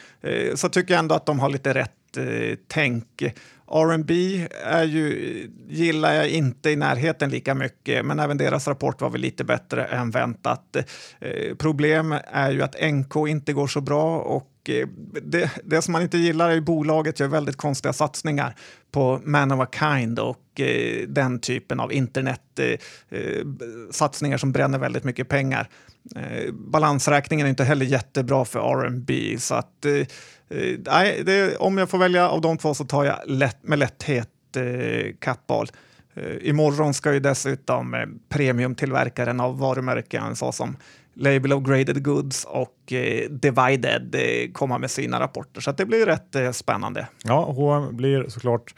så 0.55 0.69
tycker 0.69 0.93
jag 0.93 0.99
ändå 0.99 1.15
att 1.15 1.25
de 1.25 1.39
har 1.39 1.49
lite 1.49 1.73
rätt 1.73 1.98
eh, 2.17 2.57
tänk. 2.67 3.23
R&B 3.71 4.47
är 4.63 4.83
ju, 4.83 5.49
gillar 5.69 6.13
jag 6.13 6.29
inte 6.29 6.69
i 6.69 6.75
närheten 6.75 7.29
lika 7.29 7.55
mycket, 7.55 8.05
men 8.05 8.19
även 8.19 8.37
deras 8.37 8.67
rapport 8.67 9.01
var 9.01 9.09
väl 9.09 9.21
lite 9.21 9.43
bättre 9.43 9.85
än 9.85 10.11
väntat. 10.11 10.75
Eh, 11.19 11.55
problem 11.55 12.15
är 12.31 12.51
ju 12.51 12.61
att 12.61 12.75
NK 12.91 13.15
inte 13.27 13.53
går 13.53 13.67
så 13.67 13.81
bra 13.81 14.19
och 14.19 14.49
Eh, 14.69 14.87
det, 15.23 15.51
det 15.63 15.81
som 15.81 15.91
man 15.91 16.01
inte 16.01 16.17
gillar 16.17 16.49
är 16.49 16.53
ju 16.53 16.61
bolaget 16.61 17.19
gör 17.19 17.27
väldigt 17.27 17.55
konstiga 17.55 17.93
satsningar 17.93 18.55
på 18.91 19.21
man 19.23 19.51
of 19.51 19.59
a 19.59 19.67
kind 19.79 20.19
och 20.19 20.59
eh, 20.59 21.07
den 21.07 21.39
typen 21.39 21.79
av 21.79 21.93
internetsatsningar 21.93 24.33
eh, 24.33 24.37
eh 24.37 24.39
som 24.39 24.51
bränner 24.51 24.79
väldigt 24.79 25.03
mycket 25.03 25.27
pengar. 25.27 25.69
Eh, 26.15 26.53
balansräkningen 26.53 27.45
är 27.45 27.49
inte 27.49 27.63
heller 27.63 27.85
jättebra 27.85 28.45
för 28.45 28.59
R&B 28.59 29.35
så 29.39 29.55
att 29.55 29.85
eh, 29.85 30.05
Eh, 30.49 30.79
nej, 30.85 31.23
det, 31.25 31.57
om 31.57 31.77
jag 31.77 31.89
får 31.89 31.97
välja 31.97 32.29
av 32.29 32.41
de 32.41 32.57
två 32.57 32.73
så 32.73 32.85
tar 32.85 33.05
jag 33.05 33.19
lätt, 33.25 33.57
med 33.61 33.79
lätthet 33.79 34.29
eh, 34.55 35.13
Kappahl. 35.19 35.67
Eh, 36.13 36.49
imorgon 36.49 36.93
ska 36.93 37.13
ju 37.13 37.19
dessutom 37.19 37.93
eh, 37.93 38.05
premiumtillverkaren 38.29 39.39
av 39.39 39.59
varumärken 39.59 40.35
såsom 40.35 40.77
Label 41.13 41.53
of 41.53 41.63
Graded 41.63 42.03
Goods 42.03 42.45
och 42.45 42.93
eh, 42.93 43.29
Divided 43.29 44.15
eh, 44.15 44.51
komma 44.51 44.77
med 44.77 44.91
sina 44.91 45.19
rapporter. 45.19 45.61
Så 45.61 45.71
det 45.71 45.85
blir 45.85 46.05
rätt 46.05 46.35
eh, 46.35 46.51
spännande. 46.51 47.07
Ja, 47.23 47.51
H&M 47.51 47.97
blir 47.97 48.27
såklart 48.27 48.75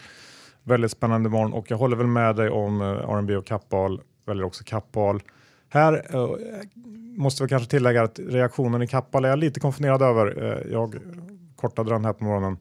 väldigt 0.63 0.91
spännande 0.91 1.27
imorgon 1.27 1.53
och 1.53 1.71
jag 1.71 1.77
håller 1.77 1.97
väl 1.97 2.07
med 2.07 2.35
dig 2.35 2.49
om 2.49 2.81
eh, 2.81 2.87
R&B 2.87 3.35
och 3.35 3.45
Kappahl, 3.45 4.01
väljer 4.25 4.43
också 4.43 4.63
Kappahl. 4.63 5.21
Här 5.69 6.05
eh, 6.15 6.29
måste 7.17 7.43
vi 7.43 7.49
kanske 7.49 7.69
tillägga 7.69 8.03
att 8.03 8.19
reaktionen 8.19 8.81
i 8.81 8.87
Kappahl 8.87 9.25
är 9.25 9.29
jag 9.29 9.39
lite 9.39 9.59
konfunderad 9.59 10.01
över. 10.01 10.43
Eh, 10.43 10.71
jag 10.71 10.95
kortade 11.61 11.89
den 11.89 12.05
här 12.05 12.13
på 12.13 12.23
morgonen 12.23 12.57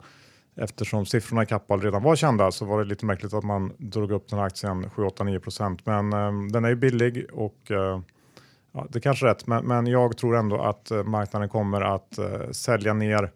eftersom 0.56 1.06
siffrorna 1.06 1.42
i 1.42 1.46
Kappahl 1.46 1.80
redan 1.80 2.02
var 2.02 2.16
kända 2.16 2.50
så 2.50 2.64
var 2.64 2.78
det 2.78 2.84
lite 2.84 3.06
märkligt 3.06 3.34
att 3.34 3.44
man 3.44 3.72
drog 3.78 4.10
upp 4.10 4.28
den 4.28 4.38
här 4.38 4.46
aktien 4.46 4.90
7, 4.90 5.02
8, 5.02 5.24
9 5.24 5.40
procent. 5.40 5.86
Men 5.86 6.12
eh, 6.12 6.32
den 6.52 6.64
är 6.64 6.68
ju 6.68 6.76
billig 6.76 7.26
och 7.32 7.70
eh, 7.70 8.00
Ja, 8.72 8.86
det 8.90 9.00
kanske 9.00 9.26
är 9.26 9.28
rätt, 9.28 9.46
men, 9.46 9.64
men 9.64 9.86
jag 9.86 10.16
tror 10.16 10.36
ändå 10.36 10.60
att 10.60 10.90
eh, 10.90 11.02
marknaden 11.02 11.48
kommer 11.48 11.80
att 11.80 12.18
eh, 12.18 12.50
sälja 12.50 12.94
ner 12.94 13.30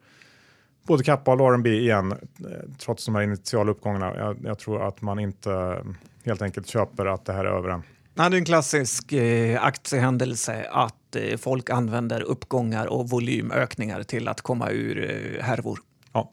både 0.87 1.05
Kappahl 1.05 1.41
och 1.41 1.55
R&B 1.55 1.71
igen 1.71 2.13
eh, 2.13 2.17
trots 2.79 3.05
de 3.05 3.15
här 3.15 3.23
initiala 3.23 3.71
uppgångarna. 3.71 4.17
Jag, 4.17 4.37
jag, 4.45 4.59
tror 4.59 4.89
att 4.89 5.03
man 5.03 5.19
inte 5.19 5.85
helt 6.25 6.43
enkelt 6.43 6.67
köper 6.67 7.07
att 7.07 7.25
det 7.25 7.33
här 7.33 7.45
är 7.45 7.59
över 7.59 7.69
än. 7.69 7.83
Nej, 8.15 8.31
det 8.31 8.37
är 8.37 8.39
en 8.39 8.45
klassisk 8.45 9.13
eh, 9.13 9.65
aktiehändelse 9.65 10.67
att 10.71 10.95
eh, 11.17 11.37
folk 11.37 11.71
använder 11.71 12.23
uppgångar 12.23 12.87
och 12.87 13.11
volymökningar 13.11 14.03
till 14.03 14.29
att 14.29 14.41
komma 14.41 14.71
ur 14.71 15.11
eh, 15.11 15.43
härvor. 15.43 15.79
Ja. 16.13 16.33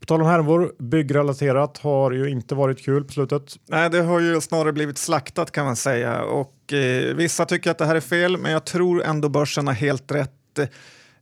På 0.00 0.06
tal 0.06 0.20
om 0.20 0.26
härvor, 0.26 0.72
byggrelaterat 0.78 1.78
har 1.78 2.10
ju 2.10 2.30
inte 2.30 2.54
varit 2.54 2.84
kul 2.84 3.04
på 3.04 3.12
slutet. 3.12 3.56
Nej, 3.66 3.90
det 3.90 4.02
har 4.02 4.20
ju 4.20 4.40
snarare 4.40 4.72
blivit 4.72 4.98
slaktat 4.98 5.50
kan 5.50 5.64
man 5.64 5.76
säga 5.76 6.22
och 6.22 6.72
eh, 6.72 7.14
vissa 7.14 7.46
tycker 7.46 7.70
att 7.70 7.78
det 7.78 7.86
här 7.86 7.96
är 7.96 8.00
fel, 8.00 8.36
men 8.36 8.52
jag 8.52 8.64
tror 8.64 9.02
ändå 9.02 9.28
börsen 9.28 9.66
har 9.66 9.74
helt 9.74 10.12
rätt. 10.12 10.58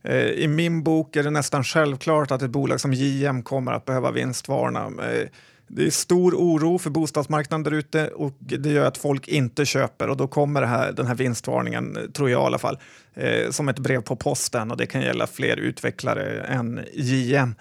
Eh, 0.03 0.17
I 0.17 0.47
min 0.47 0.83
bok 0.83 1.15
är 1.15 1.23
det 1.23 1.29
nästan 1.29 1.63
självklart 1.63 2.31
att 2.31 2.41
ett 2.41 2.51
bolag 2.51 2.81
som 2.81 2.93
JM 2.93 3.43
kommer 3.43 3.71
att 3.71 3.85
behöva 3.85 4.11
vinstvarna. 4.11 4.85
Eh, 4.85 5.27
det 5.67 5.85
är 5.85 5.89
stor 5.89 6.35
oro 6.35 6.77
för 6.77 6.89
bostadsmarknaden 6.89 7.63
där 7.63 7.71
ute 7.71 8.07
och 8.07 8.33
det 8.39 8.69
gör 8.69 8.85
att 8.85 8.97
folk 8.97 9.27
inte 9.27 9.65
köper 9.65 10.09
och 10.09 10.17
då 10.17 10.27
kommer 10.27 10.61
här, 10.61 10.91
den 10.91 11.07
här 11.07 11.15
vinstvarningen, 11.15 11.97
tror 12.13 12.29
jag 12.29 12.41
i 12.41 12.45
alla 12.45 12.57
fall, 12.57 12.77
eh, 13.13 13.49
som 13.49 13.69
ett 13.69 13.79
brev 13.79 14.01
på 14.01 14.15
posten 14.15 14.71
och 14.71 14.77
det 14.77 14.85
kan 14.85 15.01
gälla 15.01 15.27
fler 15.27 15.57
utvecklare 15.57 16.41
än 16.41 16.79
JM. 16.93 17.55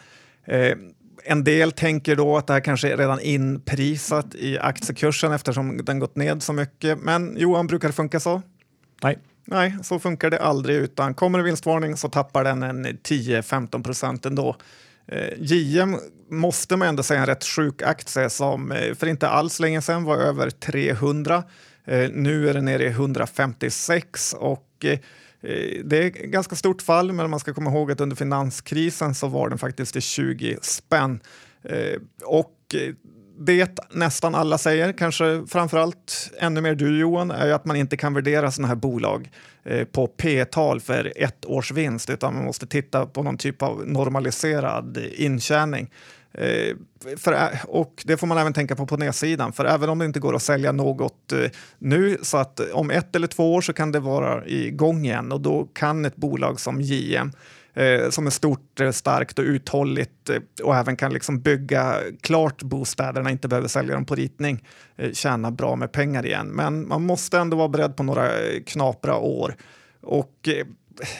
Eh, 0.44 0.72
en 1.24 1.44
del 1.44 1.72
tänker 1.72 2.16
då 2.16 2.36
att 2.36 2.46
det 2.46 2.52
här 2.52 2.60
kanske 2.60 2.92
är 2.92 2.96
redan 2.96 3.20
inprisat 3.20 4.34
i 4.34 4.58
aktiekursen 4.58 5.32
eftersom 5.32 5.84
den 5.84 5.98
gått 5.98 6.16
ned 6.16 6.42
så 6.42 6.52
mycket. 6.52 6.98
Men 7.02 7.36
Johan, 7.38 7.66
brukar 7.66 7.88
det 7.88 7.94
funka 7.94 8.20
så? 8.20 8.42
Nej. 9.02 9.18
Nej, 9.48 9.76
så 9.82 9.98
funkar 9.98 10.30
det 10.30 10.38
aldrig. 10.38 10.76
Utan 10.76 11.14
kommer 11.14 11.38
det 11.38 11.44
vinstvarning 11.44 11.96
så 11.96 12.08
tappar 12.08 12.44
den 12.44 12.62
en 12.62 12.86
10-15 12.86 13.82
procent 13.82 14.26
ändå. 14.26 14.56
Eh, 15.08 15.32
JM 15.38 15.96
måste 16.30 16.76
man 16.76 16.88
ändå 16.88 17.02
säga 17.02 17.20
en 17.20 17.26
rätt 17.26 17.44
sjuk 17.44 17.82
aktie 17.82 18.30
som 18.30 18.72
eh, 18.72 18.94
för 18.94 19.06
inte 19.06 19.28
alls 19.28 19.60
länge 19.60 19.82
sedan 19.82 20.04
var 20.04 20.16
över 20.16 20.50
300. 20.50 21.44
Eh, 21.84 22.10
nu 22.10 22.48
är 22.48 22.54
den 22.54 22.64
nere 22.64 22.84
i 22.84 22.88
156 22.88 24.34
och 24.38 24.62
det 25.84 25.98
är 25.98 26.06
ett 26.06 26.14
ganska 26.14 26.56
stort 26.56 26.82
fall, 26.82 27.12
men 27.12 27.30
man 27.30 27.40
ska 27.40 27.54
komma 27.54 27.70
ihåg 27.70 27.92
att 27.92 28.00
under 28.00 28.16
finanskrisen 28.16 29.14
så 29.14 29.28
var 29.28 29.48
den 29.48 29.58
faktiskt 29.58 29.96
i 29.96 30.00
20 30.00 30.58
spänn. 30.62 31.20
Och 32.24 32.74
det 33.38 33.78
nästan 33.90 34.34
alla 34.34 34.58
säger, 34.58 34.92
kanske 34.92 35.44
framförallt 35.48 36.30
ännu 36.38 36.60
mer 36.60 36.74
du 36.74 36.98
Johan, 36.98 37.30
är 37.30 37.52
att 37.52 37.64
man 37.64 37.76
inte 37.76 37.96
kan 37.96 38.14
värdera 38.14 38.50
sådana 38.50 38.68
här 38.68 38.74
bolag 38.74 39.30
eh, 39.64 39.84
på 39.84 40.06
P-tal 40.06 40.80
för 40.80 41.12
ett 41.16 41.44
års 41.44 41.70
vinst, 41.72 42.10
utan 42.10 42.34
man 42.34 42.44
måste 42.44 42.66
titta 42.66 43.06
på 43.06 43.22
någon 43.22 43.36
typ 43.36 43.62
av 43.62 43.82
normaliserad 43.86 44.98
intjäning. 45.14 45.90
Eh, 46.32 46.76
för, 47.16 47.48
och 47.64 48.02
det 48.06 48.16
får 48.16 48.26
man 48.26 48.38
även 48.38 48.52
tänka 48.52 48.76
på 48.76 48.86
på 48.86 48.96
nedsidan, 48.96 49.52
för 49.52 49.64
även 49.64 49.88
om 49.88 49.98
det 49.98 50.04
inte 50.04 50.20
går 50.20 50.36
att 50.36 50.42
sälja 50.42 50.72
något 50.72 51.32
eh, 51.32 51.50
nu, 51.78 52.18
så 52.22 52.36
att 52.36 52.60
om 52.72 52.90
ett 52.90 53.16
eller 53.16 53.26
två 53.26 53.54
år 53.54 53.60
så 53.60 53.72
kan 53.72 53.92
det 53.92 54.00
vara 54.00 54.46
igång 54.46 55.04
igen 55.04 55.32
och 55.32 55.40
då 55.40 55.68
kan 55.72 56.04
ett 56.04 56.16
bolag 56.16 56.60
som 56.60 56.80
JM 56.80 57.32
eh, 57.76 58.10
som 58.10 58.26
är 58.26 58.30
stort, 58.30 58.80
eh, 58.80 58.90
starkt 58.90 59.38
och 59.38 59.44
uthålligt 59.44 60.30
eh, 60.30 60.38
och 60.62 60.76
även 60.76 60.96
kan 60.96 61.12
liksom 61.12 61.40
bygga 61.40 61.96
klart 62.20 62.62
bostäderna, 62.62 63.30
inte 63.30 63.48
behöver 63.48 63.68
sälja 63.68 63.94
dem 63.94 64.04
på 64.04 64.14
ritning, 64.14 64.64
eh, 64.96 65.12
tjäna 65.12 65.50
bra 65.50 65.76
med 65.76 65.92
pengar 65.92 66.26
igen. 66.26 66.46
Men 66.46 66.88
man 66.88 67.02
måste 67.02 67.38
ändå 67.38 67.56
vara 67.56 67.68
beredd 67.68 67.96
på 67.96 68.02
några 68.02 68.28
knapra 68.66 69.16
år. 69.16 69.56
Och 70.02 70.48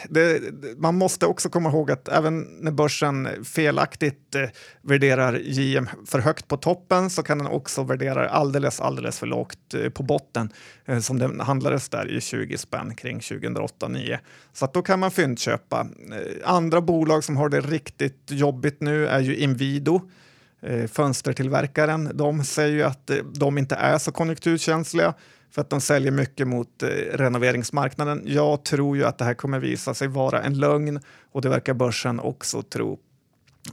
det, 0.09 0.41
man 0.77 0.95
måste 0.95 1.25
också 1.25 1.49
komma 1.49 1.69
ihåg 1.69 1.91
att 1.91 2.07
även 2.07 2.41
när 2.41 2.71
börsen 2.71 3.45
felaktigt 3.45 4.35
eh, 4.35 4.49
värderar 4.81 5.33
JM 5.43 5.89
för 6.05 6.19
högt 6.19 6.47
på 6.47 6.57
toppen 6.57 7.09
så 7.09 7.23
kan 7.23 7.37
den 7.37 7.47
också 7.47 7.83
värdera 7.83 8.29
alldeles, 8.29 8.81
alldeles 8.81 9.19
för 9.19 9.27
lågt 9.27 9.73
eh, 9.73 9.89
på 9.89 10.03
botten 10.03 10.49
eh, 10.85 10.99
som 10.99 11.19
den 11.19 11.39
handlades 11.39 11.89
där 11.89 12.11
i 12.11 12.21
20 12.21 12.57
spänn 12.57 12.95
kring 12.95 13.19
2008-2009. 13.19 14.17
Så 14.53 14.65
att 14.65 14.73
då 14.73 14.81
kan 14.81 14.99
man 14.99 15.11
fyndköpa. 15.11 15.87
Eh, 16.11 16.49
andra 16.49 16.81
bolag 16.81 17.23
som 17.23 17.37
har 17.37 17.49
det 17.49 17.61
riktigt 17.61 18.23
jobbigt 18.27 18.81
nu 18.81 19.07
är 19.07 19.19
ju 19.19 19.35
Inwido 19.35 20.01
eh, 20.61 20.87
fönstertillverkaren. 20.87 22.11
De 22.13 22.43
säger 22.43 22.75
ju 22.75 22.83
att 22.83 23.09
eh, 23.09 23.17
de 23.17 23.57
inte 23.57 23.75
är 23.75 23.97
så 23.97 24.11
konjunkturkänsliga 24.11 25.13
för 25.51 25.61
att 25.61 25.69
de 25.69 25.81
säljer 25.81 26.11
mycket 26.11 26.47
mot 26.47 26.83
eh, 26.83 26.87
renoveringsmarknaden. 27.13 28.21
Jag 28.25 28.63
tror 28.63 28.97
ju 28.97 29.03
att 29.05 29.17
det 29.17 29.25
här 29.25 29.33
kommer 29.33 29.59
visa 29.59 29.93
sig 29.93 30.07
vara 30.07 30.41
en 30.41 30.59
lögn 30.59 30.99
och 31.31 31.41
det 31.41 31.49
verkar 31.49 31.73
börsen 31.73 32.19
också 32.19 32.61
tro. 32.61 32.99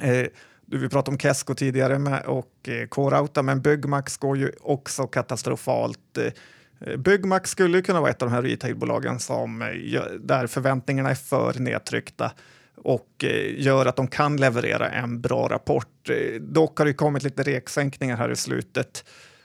Eh, 0.00 0.26
vi 0.66 0.88
pratade 0.88 1.14
om 1.14 1.18
Kesko 1.18 1.54
tidigare 1.54 1.98
med, 1.98 2.22
och 2.22 2.68
eh, 2.68 2.86
K-Rauta, 2.86 3.42
men 3.42 3.60
Byggmax 3.60 4.16
går 4.16 4.36
ju 4.36 4.52
också 4.60 5.06
katastrofalt. 5.06 6.18
Eh, 6.18 6.96
Byggmax 6.96 7.50
skulle 7.50 7.82
kunna 7.82 8.00
vara 8.00 8.10
ett 8.10 8.22
av 8.22 8.28
de 8.28 8.34
här 8.34 8.42
retailbolagen 8.42 9.20
som, 9.20 9.62
eh, 9.62 10.02
där 10.20 10.46
förväntningarna 10.46 11.10
är 11.10 11.14
för 11.14 11.58
nedtryckta 11.58 12.32
och 12.76 13.24
eh, 13.24 13.60
gör 13.60 13.86
att 13.86 13.96
de 13.96 14.08
kan 14.08 14.36
leverera 14.36 14.88
en 14.88 15.20
bra 15.20 15.48
rapport. 15.48 16.10
Eh, 16.10 16.40
dock 16.40 16.78
har 16.78 16.86
det 16.86 16.92
kommit 16.92 17.22
lite 17.22 17.42
reksänkningar 17.42 18.16
här 18.16 18.30
i 18.30 18.36
slutet 18.36 19.04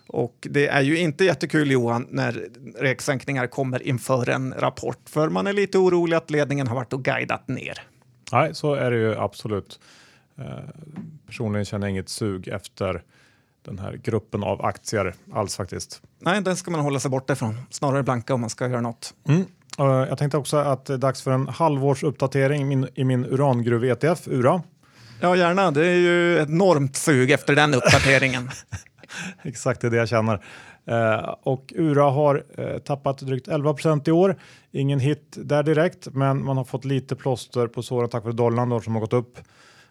och 0.10 0.48
det 0.50 0.68
är 0.68 0.82
ju 0.82 0.98
inte 0.98 1.26
jättekul 1.26 1.72
Johan 1.72 2.08
när 2.10 2.48
räksänkningar 2.76 3.48
kommer 3.48 3.88
inför 3.88 4.30
en 4.30 4.54
rapport 4.58 5.10
för 5.10 5.30
man 5.30 5.48
är 5.48 5.54
lite 5.54 5.78
orolig 5.78 6.18
att 6.18 6.32
ledningen 6.32 6.68
har 6.68 6.76
varit 6.76 6.94
och 6.94 7.04
guidat 7.04 7.48
ner. 7.48 7.82
Nej, 8.32 8.56
så 8.56 8.74
är 8.74 8.92
det 8.92 8.98
ju 8.98 9.16
absolut. 9.16 9.80
Eh, 10.38 10.46
personligen 11.28 11.66
känner 11.66 11.88
jag 11.88 11.92
inget 11.92 12.10
sug 12.10 12.48
efter 12.48 13.04
den 13.66 13.80
här 13.80 13.94
gruppen 14.04 14.44
av 14.44 14.66
aktier 14.66 15.14
alls 15.34 15.56
faktiskt. 15.56 16.02
Nej, 16.20 16.42
den 16.42 16.56
ska 16.56 16.72
man 16.72 16.80
hålla 16.80 17.00
sig 17.00 17.12
borta 17.12 17.34
ifrån. 17.34 17.58
Snarare 17.70 18.04
blanka 18.04 18.34
om 18.34 18.42
man 18.42 18.50
ska 18.50 18.68
göra 18.68 18.82
något. 18.82 19.14
Mm. 19.28 19.46
Jag 19.78 20.18
tänkte 20.18 20.38
också 20.38 20.58
att 20.58 20.86
det 20.86 20.94
är 20.94 20.98
dags 20.98 21.22
för 21.22 21.32
en 21.32 21.48
halvårsuppdatering 21.48 22.62
i 22.62 22.66
min, 22.66 22.88
i 22.96 23.04
min 23.04 23.26
urangruv-ETF, 23.26 24.28
URA. 24.28 24.62
Ja, 25.22 25.36
gärna. 25.36 25.72
Det 25.72 25.88
är 25.88 25.96
ju 25.96 26.40
ett 26.40 26.50
enormt 26.50 26.96
sug 26.96 27.32
efter 27.32 27.56
den 27.56 27.74
uppdateringen. 27.74 28.50
Exakt, 29.44 29.82
det 29.82 29.88
är 29.88 29.92
det 29.92 29.98
jag 29.98 30.10
känner. 30.10 30.44
Eh, 30.86 31.36
och 31.44 31.74
Ura 31.76 32.10
har 32.10 32.44
eh, 32.58 32.78
tappat 32.78 33.18
drygt 33.18 33.48
11% 33.48 34.10
i 34.10 34.12
år. 34.12 34.36
Ingen 34.72 35.00
hit 35.00 35.38
där 35.38 35.64
direkt, 35.64 36.08
men 36.14 36.46
man 36.46 36.58
har 36.58 36.64
fått 36.64 36.86
lite 36.86 37.16
plåster 37.16 37.68
på 37.68 37.84
såren 37.84 38.10
tack 38.10 38.24
vare 38.24 38.34
dollarn 38.34 38.70
då 38.70 38.80
som 38.80 38.94
har 38.94 39.02
gått 39.02 39.14
upp 39.14 39.38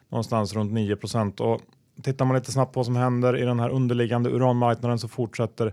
någonstans 0.09 0.54
runt 0.54 0.72
9 0.72 0.96
och 1.38 1.61
tittar 2.02 2.24
man 2.24 2.37
lite 2.37 2.52
snabbt 2.52 2.74
på 2.74 2.78
vad 2.78 2.87
som 2.87 2.96
händer 2.96 3.37
i 3.37 3.42
den 3.44 3.61
här 3.61 3.68
underliggande 3.68 4.31
uranmarknaden 4.31 4.98
så 4.98 5.09
fortsätter 5.09 5.72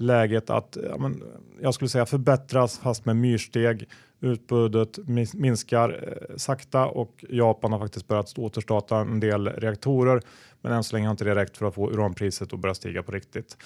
läget 0.00 0.50
att 0.50 0.76
ja, 0.90 0.98
men, 0.98 1.22
jag 1.60 1.74
skulle 1.74 1.88
säga 1.88 2.06
förbättras 2.06 2.78
fast 2.78 3.04
med 3.04 3.16
myrsteg. 3.16 3.88
Utbudet 4.20 4.98
minskar 5.34 5.90
eh, 6.08 6.36
sakta 6.36 6.86
och 6.86 7.24
Japan 7.28 7.72
har 7.72 7.78
faktiskt 7.78 8.08
börjat 8.08 8.38
återstarta 8.38 8.96
en 8.96 9.20
del 9.20 9.48
reaktorer. 9.48 10.20
Men 10.60 10.72
än 10.72 10.84
så 10.84 10.96
länge 10.96 11.06
har 11.06 11.10
inte 11.10 11.24
det 11.24 11.34
räckt 11.34 11.56
för 11.56 11.66
att 11.66 11.74
få 11.74 11.90
uranpriset 11.90 12.52
att 12.52 12.60
börja 12.60 12.74
stiga 12.74 13.02
på 13.02 13.12
riktigt. 13.12 13.56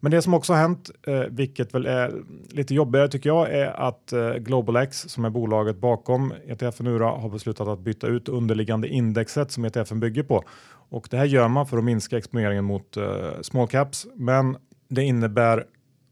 Men 0.00 0.12
det 0.12 0.22
som 0.22 0.34
också 0.34 0.52
har 0.52 0.60
hänt, 0.60 0.90
eh, 1.06 1.20
vilket 1.30 1.74
väl 1.74 1.86
är 1.86 2.22
lite 2.50 2.74
jobbigare 2.74 3.08
tycker 3.08 3.28
jag, 3.28 3.50
är 3.50 3.66
att 3.66 4.12
eh, 4.12 4.34
GlobalX 4.34 4.98
som 4.98 5.24
är 5.24 5.30
bolaget 5.30 5.76
bakom 5.76 6.32
ETFen 6.46 6.86
Ura 6.86 7.08
har 7.10 7.28
beslutat 7.28 7.68
att 7.68 7.80
byta 7.80 8.06
ut 8.06 8.28
underliggande 8.28 8.88
indexet 8.88 9.50
som 9.50 9.64
ETFen 9.64 10.00
bygger 10.00 10.22
på. 10.22 10.44
Och 10.90 11.08
det 11.10 11.16
här 11.16 11.24
gör 11.24 11.48
man 11.48 11.66
för 11.66 11.78
att 11.78 11.84
minska 11.84 12.18
exponeringen 12.18 12.64
mot 12.64 12.96
eh, 12.96 13.40
small 13.42 13.68
caps. 13.68 14.06
Men 14.14 14.56
det 14.88 15.02
innebär 15.02 15.64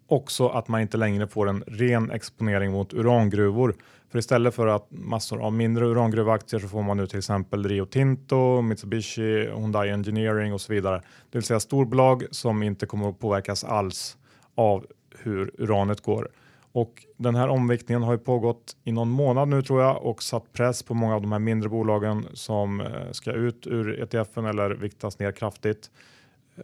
också 0.09 0.49
att 0.49 0.68
man 0.68 0.81
inte 0.81 0.97
längre 0.97 1.27
får 1.27 1.49
en 1.49 1.64
ren 1.66 2.11
exponering 2.11 2.73
mot 2.73 2.94
urangruvor. 2.94 3.75
För 4.11 4.18
istället 4.18 4.55
för 4.55 4.66
att 4.66 4.87
massor 4.90 5.42
av 5.42 5.53
mindre 5.53 5.87
urangruvaktier 5.87 6.61
så 6.61 6.68
får 6.68 6.83
man 6.83 6.97
nu 6.97 7.07
till 7.07 7.18
exempel 7.18 7.68
Rio 7.68 7.87
Tinto, 7.87 8.62
Mitsubishi, 8.62 9.51
Hyundai 9.51 9.90
Engineering 9.90 10.53
och 10.53 10.61
så 10.61 10.73
vidare. 10.73 11.03
Det 11.31 11.38
vill 11.38 11.42
säga 11.42 11.61
storbolag 11.61 12.25
som 12.31 12.62
inte 12.62 12.87
kommer 12.87 13.09
att 13.09 13.18
påverkas 13.18 13.64
alls 13.64 14.16
av 14.55 14.87
hur 15.18 15.51
uranet 15.59 16.01
går. 16.01 16.29
Och 16.73 17.05
den 17.16 17.35
här 17.35 17.49
omviktningen 17.49 18.03
har 18.03 18.12
ju 18.12 18.18
pågått 18.18 18.77
i 18.85 18.92
någon 18.92 19.09
månad 19.09 19.49
nu 19.49 19.62
tror 19.62 19.83
jag 19.83 20.05
och 20.05 20.23
satt 20.23 20.53
press 20.53 20.83
på 20.83 20.94
många 20.94 21.14
av 21.14 21.23
de 21.23 21.33
här 21.33 21.38
mindre 21.38 21.68
bolagen 21.68 22.27
som 22.33 22.81
eh, 22.81 22.87
ska 23.11 23.33
ut 23.33 23.66
ur 23.66 24.03
ETFen 24.03 24.44
eller 24.44 24.71
viktas 24.71 25.18
ner 25.18 25.33
kraftigt. 25.33 25.90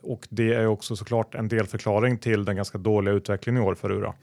Och 0.02 0.26
det 0.30 0.54
är 0.54 0.66
också 0.66 0.96
såklart 0.96 1.34
en 1.34 1.48
delförklaring 1.48 2.18
till 2.18 2.44
den 2.44 2.56
ganska 2.56 2.78
dåliga 2.78 3.14
utvecklingen 3.14 3.62
i 3.62 3.66
år 3.66 3.74
för 3.74 3.92
Ura. 3.92 4.14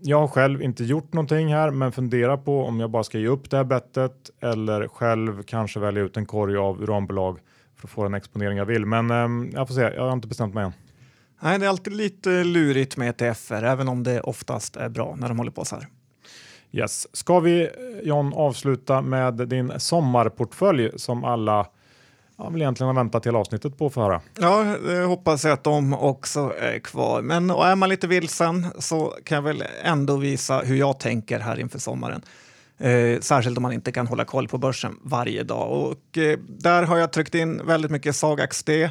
Jag 0.00 0.20
har 0.20 0.28
själv 0.28 0.62
inte 0.62 0.84
gjort 0.84 1.12
någonting 1.12 1.54
här, 1.54 1.70
men 1.70 1.92
funderar 1.92 2.36
på 2.36 2.64
om 2.64 2.80
jag 2.80 2.90
bara 2.90 3.04
ska 3.04 3.18
ge 3.18 3.26
upp 3.26 3.50
det 3.50 3.56
här 3.56 3.64
bettet 3.64 4.30
eller 4.40 4.88
själv 4.88 5.42
kanske 5.42 5.80
välja 5.80 6.02
ut 6.02 6.16
en 6.16 6.26
korg 6.26 6.56
av 6.56 6.82
uranbolag 6.82 7.38
för 7.76 7.86
att 7.86 7.90
få 7.90 8.02
den 8.02 8.14
exponering 8.14 8.58
jag 8.58 8.64
vill. 8.64 8.86
Men 8.86 9.10
eh, 9.10 9.50
jag 9.52 9.68
får 9.68 9.74
se, 9.74 9.80
jag 9.80 10.02
har 10.02 10.12
inte 10.12 10.28
bestämt 10.28 10.54
mig 10.54 10.64
än. 10.64 10.72
Nej, 11.42 11.58
det 11.58 11.66
är 11.66 11.70
alltid 11.70 11.92
lite 11.92 12.44
lurigt 12.44 12.96
med 12.96 13.22
ETFer, 13.22 13.62
även 13.62 13.88
om 13.88 14.02
det 14.02 14.20
oftast 14.20 14.76
är 14.76 14.88
bra 14.88 15.16
när 15.18 15.28
de 15.28 15.38
håller 15.38 15.50
på 15.50 15.64
så 15.64 15.76
här. 15.76 15.86
Yes. 16.72 17.16
Ska 17.16 17.40
vi 17.40 17.70
John 18.02 18.32
avsluta 18.34 19.02
med 19.02 19.34
din 19.34 19.72
sommarportfölj 19.80 20.90
som 20.96 21.24
alla 21.24 21.66
han 22.36 22.52
vill 22.52 22.62
egentligen 22.62 22.88
ha 22.88 23.02
väntat 23.02 23.22
till 23.22 23.36
avsnittet 23.36 23.78
på 23.78 23.86
att 23.86 23.92
få 23.92 24.02
höra. 24.02 24.20
Ja, 24.40 24.76
det 24.86 25.04
hoppas 25.04 25.44
jag 25.44 25.52
att 25.52 25.64
de 25.64 25.94
också 25.94 26.52
är 26.58 26.78
kvar. 26.78 27.22
Men 27.22 27.50
och 27.50 27.66
är 27.66 27.76
man 27.76 27.88
lite 27.88 28.06
vilsen 28.06 28.66
så 28.78 29.16
kan 29.24 29.36
jag 29.36 29.42
väl 29.42 29.64
ändå 29.82 30.16
visa 30.16 30.58
hur 30.58 30.76
jag 30.76 31.00
tänker 31.00 31.38
här 31.38 31.60
inför 31.60 31.78
sommaren. 31.78 32.22
Eh, 32.78 33.20
särskilt 33.20 33.56
om 33.56 33.62
man 33.62 33.72
inte 33.72 33.92
kan 33.92 34.06
hålla 34.06 34.24
koll 34.24 34.48
på 34.48 34.58
börsen 34.58 34.96
varje 35.02 35.42
dag. 35.42 35.70
Och, 35.70 36.18
eh, 36.18 36.38
där 36.48 36.82
har 36.82 36.98
jag 36.98 37.12
tryckt 37.12 37.34
in 37.34 37.66
väldigt 37.66 37.90
mycket 37.90 38.16
Sagax 38.16 38.64
D. 38.64 38.90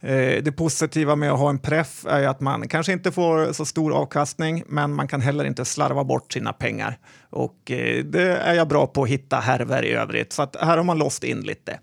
Eh, 0.00 0.42
det 0.42 0.52
positiva 0.56 1.16
med 1.16 1.32
att 1.32 1.38
ha 1.38 1.50
en 1.50 1.58
preff 1.58 2.06
är 2.08 2.28
att 2.28 2.40
man 2.40 2.68
kanske 2.68 2.92
inte 2.92 3.12
får 3.12 3.52
så 3.52 3.64
stor 3.64 3.94
avkastning, 3.94 4.62
men 4.66 4.92
man 4.94 5.08
kan 5.08 5.20
heller 5.20 5.44
inte 5.44 5.64
slarva 5.64 6.04
bort 6.04 6.32
sina 6.32 6.52
pengar. 6.52 6.98
Och 7.30 7.70
eh, 7.70 8.04
det 8.04 8.36
är 8.36 8.54
jag 8.54 8.68
bra 8.68 8.86
på 8.86 9.02
att 9.02 9.08
hitta 9.08 9.36
härver 9.36 9.84
i 9.84 9.92
övrigt, 9.92 10.32
så 10.32 10.42
att 10.42 10.56
här 10.56 10.76
har 10.76 10.84
man 10.84 10.98
låst 10.98 11.24
in 11.24 11.40
lite. 11.40 11.78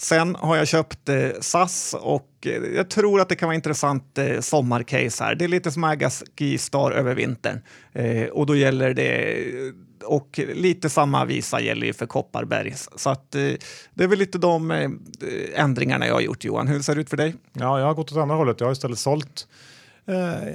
Sen 0.00 0.34
har 0.34 0.56
jag 0.56 0.68
köpt 0.68 1.08
eh, 1.08 1.28
SAS 1.40 1.94
och 2.00 2.28
eh, 2.46 2.52
jag 2.52 2.90
tror 2.90 3.20
att 3.20 3.28
det 3.28 3.36
kan 3.36 3.46
vara 3.46 3.54
intressant 3.54 4.18
eh, 4.18 4.40
sommarcase 4.40 5.24
här. 5.24 5.34
Det 5.34 5.44
är 5.44 5.48
lite 5.48 5.70
som 5.70 5.84
att 5.84 5.92
äga 5.92 6.10
Skistar 6.38 6.90
över 6.90 7.14
vintern 7.14 7.60
eh, 7.92 8.24
och 8.24 8.46
då 8.46 8.56
gäller 8.56 8.94
det 8.94 9.32
eh, 9.32 9.72
och 10.04 10.40
lite 10.54 10.88
samma 10.88 11.24
visa 11.24 11.60
gäller 11.60 11.86
ju 11.86 11.92
för 11.92 12.06
Kopparberg. 12.06 12.74
Så 12.96 13.10
att, 13.10 13.34
eh, 13.34 13.52
det 13.94 14.04
är 14.04 14.08
väl 14.08 14.18
lite 14.18 14.38
de 14.38 14.70
eh, 14.70 14.90
ändringarna 15.54 16.06
jag 16.06 16.14
har 16.14 16.20
gjort 16.20 16.44
Johan. 16.44 16.68
Hur 16.68 16.80
ser 16.80 16.94
det 16.94 17.00
ut 17.00 17.10
för 17.10 17.16
dig? 17.16 17.34
Ja, 17.52 17.78
jag 17.78 17.86
har 17.86 17.94
gått 17.94 18.12
åt 18.12 18.18
andra 18.18 18.36
hållet. 18.36 18.60
Jag 18.60 18.66
har 18.66 18.72
istället 18.72 18.98
sålt 18.98 19.48
eh, 20.06 20.54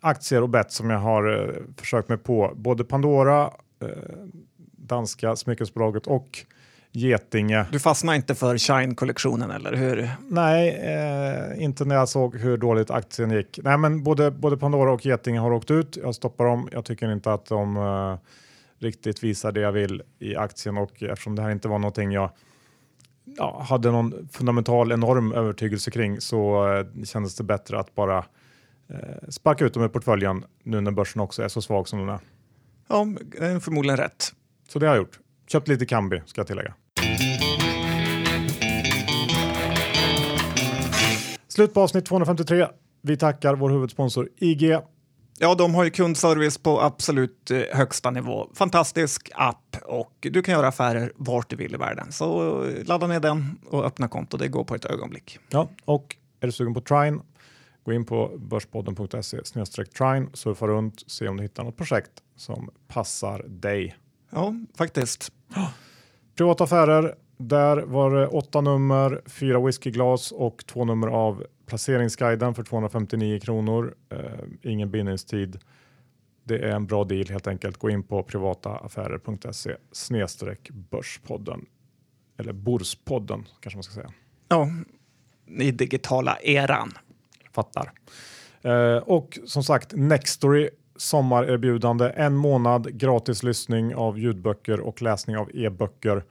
aktier 0.00 0.42
och 0.42 0.48
bett 0.48 0.72
som 0.72 0.90
jag 0.90 0.98
har 0.98 1.48
eh, 1.48 1.54
försökt 1.76 2.08
mig 2.08 2.18
på. 2.18 2.52
Både 2.56 2.84
Pandora, 2.84 3.50
eh, 3.82 3.88
danska 4.76 5.36
smyckesbolaget 5.36 6.06
och 6.06 6.46
Getinge. 6.96 7.66
Du 7.72 7.78
fastnar 7.78 8.14
inte 8.14 8.34
för 8.34 8.58
Shine-kollektionen 8.58 9.50
eller 9.50 9.72
hur? 9.72 10.10
Nej, 10.28 10.68
eh, 10.68 11.64
inte 11.64 11.84
när 11.84 11.94
jag 11.94 12.08
såg 12.08 12.36
hur 12.36 12.56
dåligt 12.56 12.90
aktien 12.90 13.30
gick. 13.30 13.58
Nej, 13.62 13.78
men 13.78 14.02
både, 14.02 14.30
både 14.30 14.56
Pandora 14.56 14.92
och 14.92 15.06
Getinge 15.06 15.40
har 15.40 15.52
åkt 15.52 15.70
ut. 15.70 15.98
Jag 16.02 16.14
stoppar 16.14 16.44
dem. 16.44 16.68
Jag 16.72 16.84
tycker 16.84 17.12
inte 17.12 17.32
att 17.32 17.46
de 17.46 17.76
eh, 17.76 18.18
riktigt 18.78 19.24
visar 19.24 19.52
det 19.52 19.60
jag 19.60 19.72
vill 19.72 20.02
i 20.18 20.36
aktien 20.36 20.78
och 20.78 21.02
eftersom 21.02 21.36
det 21.36 21.42
här 21.42 21.50
inte 21.50 21.68
var 21.68 21.78
någonting 21.78 22.12
jag 22.12 22.30
ja, 23.24 23.64
hade 23.68 23.90
någon 23.90 24.28
fundamental 24.32 24.92
enorm 24.92 25.32
övertygelse 25.32 25.90
kring 25.90 26.20
så 26.20 26.72
eh, 26.74 27.04
kändes 27.04 27.36
det 27.36 27.44
bättre 27.44 27.78
att 27.78 27.94
bara 27.94 28.18
eh, 28.88 29.28
sparka 29.28 29.64
ut 29.64 29.74
dem 29.74 29.84
i 29.84 29.88
portföljen 29.88 30.44
nu 30.62 30.80
när 30.80 30.90
börsen 30.90 31.20
också 31.20 31.42
är 31.42 31.48
så 31.48 31.62
svag 31.62 31.88
som 31.88 31.98
den 31.98 32.08
är. 32.08 32.20
Ja, 32.88 33.06
det 33.38 33.46
är 33.46 33.60
förmodligen 33.60 33.96
rätt. 33.96 34.32
Så 34.68 34.78
det 34.78 34.86
har 34.86 34.94
jag 34.94 35.02
gjort. 35.02 35.20
Köpt 35.46 35.68
lite 35.68 35.86
Kambi 35.86 36.22
ska 36.26 36.40
jag 36.40 36.46
tillägga. 36.46 36.74
Slut 41.56 41.74
på 41.74 41.80
avsnitt 41.80 42.06
253. 42.06 42.66
Vi 43.02 43.16
tackar 43.16 43.54
vår 43.54 43.70
huvudsponsor 43.70 44.28
IG. 44.36 44.78
Ja, 45.38 45.54
de 45.54 45.74
har 45.74 45.84
ju 45.84 45.90
kundservice 45.90 46.58
på 46.58 46.80
absolut 46.80 47.50
eh, 47.50 47.60
högsta 47.72 48.10
nivå. 48.10 48.50
Fantastisk 48.54 49.30
app 49.34 49.76
och 49.84 50.12
du 50.20 50.42
kan 50.42 50.54
göra 50.54 50.68
affärer 50.68 51.12
vart 51.16 51.50
du 51.50 51.56
vill 51.56 51.74
i 51.74 51.76
världen. 51.76 52.12
Så 52.12 52.62
eh, 52.64 52.84
ladda 52.84 53.06
ner 53.06 53.20
den 53.20 53.58
och 53.70 53.84
öppna 53.84 54.08
konto. 54.08 54.36
Det 54.36 54.48
går 54.48 54.64
på 54.64 54.74
ett 54.74 54.84
ögonblick. 54.84 55.38
Ja, 55.48 55.68
och 55.84 56.16
är 56.40 56.46
du 56.46 56.52
sugen 56.52 56.74
på 56.74 56.80
Trine? 56.80 57.20
Gå 57.84 57.92
in 57.92 58.04
på 58.04 58.32
börspodden.se 58.38 59.38
trine, 59.84 60.30
surfa 60.32 60.66
runt, 60.66 61.10
se 61.10 61.28
om 61.28 61.36
du 61.36 61.42
hittar 61.42 61.64
något 61.64 61.76
projekt 61.76 62.12
som 62.36 62.70
passar 62.88 63.44
dig. 63.48 63.96
Ja, 64.30 64.54
faktiskt. 64.74 65.32
Privata 66.36 66.64
affärer, 66.64 67.14
där 67.36 67.76
var 67.76 68.14
det 68.14 68.26
åtta 68.26 68.60
nummer, 68.60 69.22
fyra 69.26 69.60
whiskyglas 69.60 70.32
och 70.32 70.66
två 70.66 70.84
nummer 70.84 71.08
av 71.08 71.44
placeringsguiden 71.66 72.54
för 72.54 72.62
259 72.62 73.40
kronor. 73.40 73.94
Eh, 74.10 74.18
ingen 74.62 74.90
bindningstid. 74.90 75.58
Det 76.44 76.58
är 76.58 76.68
en 76.68 76.86
bra 76.86 77.04
deal 77.04 77.28
helt 77.28 77.46
enkelt. 77.46 77.76
Gå 77.76 77.90
in 77.90 78.02
på 78.02 78.22
privataaffärer.se 78.22 79.76
snedstreck 79.92 80.70
börspodden. 80.70 81.66
Eller 82.38 82.52
Borspodden 82.52 83.48
kanske 83.60 83.76
man 83.76 83.82
ska 83.82 83.94
säga. 83.94 84.10
Ja, 84.48 84.68
i 85.46 85.70
digitala 85.70 86.38
eran. 86.42 86.92
Fattar. 87.52 87.92
Eh, 88.62 88.96
och 88.96 89.38
som 89.44 89.64
sagt, 89.64 89.92
Nextory 89.94 90.70
sommarerbjudande. 90.96 92.08
En 92.08 92.36
månad 92.36 92.98
gratis 92.98 93.42
lyssning 93.42 93.94
av 93.94 94.18
ljudböcker 94.18 94.80
och 94.80 95.02
läsning 95.02 95.36
av 95.36 95.50
e-böcker. 95.54 96.24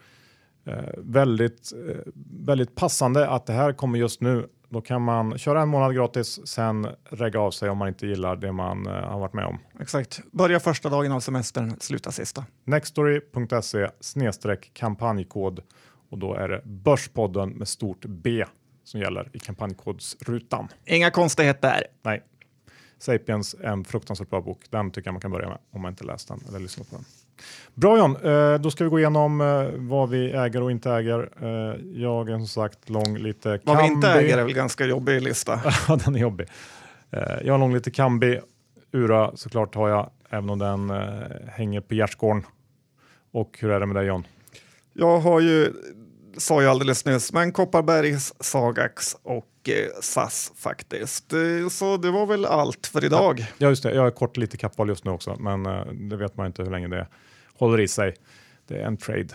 Eh, 0.68 0.90
väldigt, 0.98 1.72
eh, 1.74 1.98
väldigt 2.46 2.76
passande 2.76 3.30
att 3.30 3.46
det 3.46 3.54
här 3.54 3.74
kommer 3.74 4.00
just 4.00 4.22
nu. 4.22 4.48
Då 4.70 4.82
kan 4.82 5.02
man 5.02 5.38
köra 5.38 5.62
en 5.62 5.70
månad 5.70 5.96
gratis, 5.96 6.48
sen 6.48 6.88
regga 7.10 7.40
av 7.40 7.52
sig 7.52 7.70
om 7.70 7.78
man 7.78 7.88
inte 7.88 8.08
gillar 8.08 8.36
det 8.36 8.52
man 8.52 8.88
eh, 8.88 8.94
har 8.94 9.20
varit 9.20 9.34
med 9.34 9.46
om. 9.46 9.60
Exakt. 9.80 10.22
Börja 10.32 10.60
första 10.60 10.90
dagen 10.90 11.12
av 11.12 11.20
semestern, 11.20 11.76
sluta 11.80 12.12
sista. 12.12 12.46
Nextory.se 12.64 13.90
snedstreck 14.00 14.72
kampanjkod 14.74 15.64
och 16.10 16.18
då 16.18 16.34
är 16.34 16.50
det 16.50 16.62
Börspodden 16.66 17.50
med 17.50 17.68
stort 17.68 18.06
B 18.06 18.46
som 18.84 19.00
gäller 19.00 19.30
i 19.34 19.40
kampanjkodsrutan. 19.40 20.68
Inga 20.86 21.12
konstigheter. 21.12 21.84
Nej. 22.04 22.24
Sapiens 22.98 23.56
är 23.60 23.68
en 23.68 23.84
fruktansvärt 23.84 24.30
bra 24.30 24.42
bok. 24.42 24.60
Den 24.70 24.92
tycker 24.92 25.08
jag 25.08 25.14
man 25.14 25.22
kan 25.22 25.32
börja 25.32 25.50
med 25.50 25.58
om 25.72 25.82
man 25.82 25.92
inte 25.92 26.04
läst 26.04 26.28
den 26.28 26.42
eller 26.50 26.60
lyssnat 26.60 26.90
på 26.90 26.96
den. 26.96 27.06
Bra 27.74 27.98
John, 27.98 28.16
eh, 28.24 28.54
då 28.60 28.72
ska 28.72 28.84
vi 28.84 28.90
gå 28.90 29.00
igenom 29.00 29.42
eh, 29.42 29.68
vad 29.76 30.10
vi 30.10 30.32
äger 30.32 30.62
och 30.62 30.72
inte 30.72 30.92
äger. 30.92 31.30
Eh, 31.42 32.02
jag 32.02 32.30
är 32.30 32.38
som 32.38 32.48
sagt 32.48 32.90
lång 32.90 33.18
lite 33.18 33.60
Vad 33.64 33.78
vi 33.78 33.88
inte 33.88 34.10
äger 34.10 34.38
är 34.38 34.44
väl 34.44 34.54
ganska 34.54 34.86
jobbig 34.86 35.22
lista. 35.22 35.62
ja, 35.88 35.96
den 36.06 36.16
är 36.16 36.20
jobbig. 36.20 36.48
Jag 37.42 37.54
har 37.54 37.58
lång 37.58 37.74
lite 37.74 37.92
Kambi. 37.92 38.40
Ura 38.92 39.32
såklart 39.36 39.76
har 39.76 39.90
jag, 39.90 40.10
även 40.30 40.50
om 40.50 40.60
den 40.60 40.90
hänger 41.48 41.82
på 41.82 41.94
gärdsgården. 41.94 42.44
Och 43.32 43.58
hur 43.60 43.72
är 43.72 43.80
det 43.80 43.86
med 43.86 43.96
dig 43.96 44.06
John? 44.06 44.28
Jag 44.94 45.20
har 45.20 45.40
ju, 45.40 45.74
sa 46.38 46.62
jag 46.62 46.70
alldeles 46.70 47.06
nyss, 47.06 47.34
men 47.34 47.52
Kopparbergs, 47.52 48.34
Sagax 48.40 49.18
och 49.24 49.46
SAS 50.02 50.52
faktiskt. 50.56 51.34
Så 51.72 51.98
det 51.98 52.12
var 52.12 52.26
väl 52.26 52.46
allt 52.46 52.88
för 52.88 53.06
idag. 53.06 53.46
Ja, 53.58 53.70
just 53.70 53.84
det. 53.84 53.96
Jag 53.96 54.08
är 54.08 54.12
kort 54.12 54.38
lite 54.38 54.58
kappval 54.58 54.90
just 54.90 55.06
nu 55.06 55.12
också, 55.12 55.36
men 55.40 55.64
det 56.10 56.16
vet 56.16 56.38
man 56.38 56.46
inte 56.48 56.64
hur 56.64 56.72
länge 56.72 56.88
det 56.88 57.08
håller 57.58 57.80
i 57.80 57.88
sig. 57.88 58.16
Det 58.68 58.78
är 58.78 58.88
en 58.88 58.98
trade. 58.98 59.28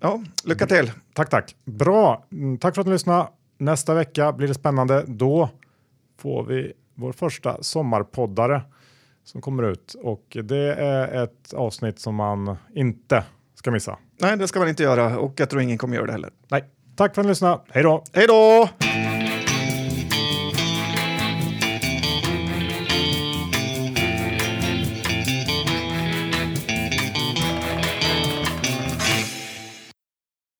Ja, 0.00 0.22
lycka 0.44 0.66
till! 0.66 0.92
Tack, 1.14 1.30
tack. 1.30 1.56
Bra! 1.64 2.26
Mm, 2.32 2.58
tack 2.58 2.74
för 2.74 2.80
att 2.80 2.86
ni 2.86 2.92
lyssnade. 2.92 3.28
Nästa 3.58 3.94
vecka 3.94 4.32
blir 4.32 4.48
det 4.48 4.54
spännande. 4.54 5.04
Då 5.06 5.50
får 6.18 6.44
vi 6.44 6.72
vår 6.94 7.12
första 7.12 7.62
sommarpoddare 7.62 8.62
som 9.24 9.40
kommer 9.40 9.62
ut 9.62 9.94
och 10.02 10.36
det 10.44 10.74
är 10.74 11.24
ett 11.24 11.54
avsnitt 11.54 12.00
som 12.00 12.14
man 12.14 12.56
inte 12.74 13.24
ska 13.54 13.70
missa. 13.70 13.98
Nej, 14.20 14.36
det 14.36 14.48
ska 14.48 14.58
man 14.58 14.68
inte 14.68 14.82
göra 14.82 15.18
och 15.18 15.40
jag 15.40 15.50
tror 15.50 15.62
ingen 15.62 15.78
kommer 15.78 15.96
göra 15.96 16.06
det 16.06 16.12
heller. 16.12 16.30
Nej, 16.48 16.64
tack 16.96 17.14
för 17.14 17.22
att 17.22 17.26
ni 17.26 17.30
lyssnade. 17.30 17.60
Hej 17.70 17.82
då! 17.82 18.04
Hej 18.12 18.26
då! 18.26 18.68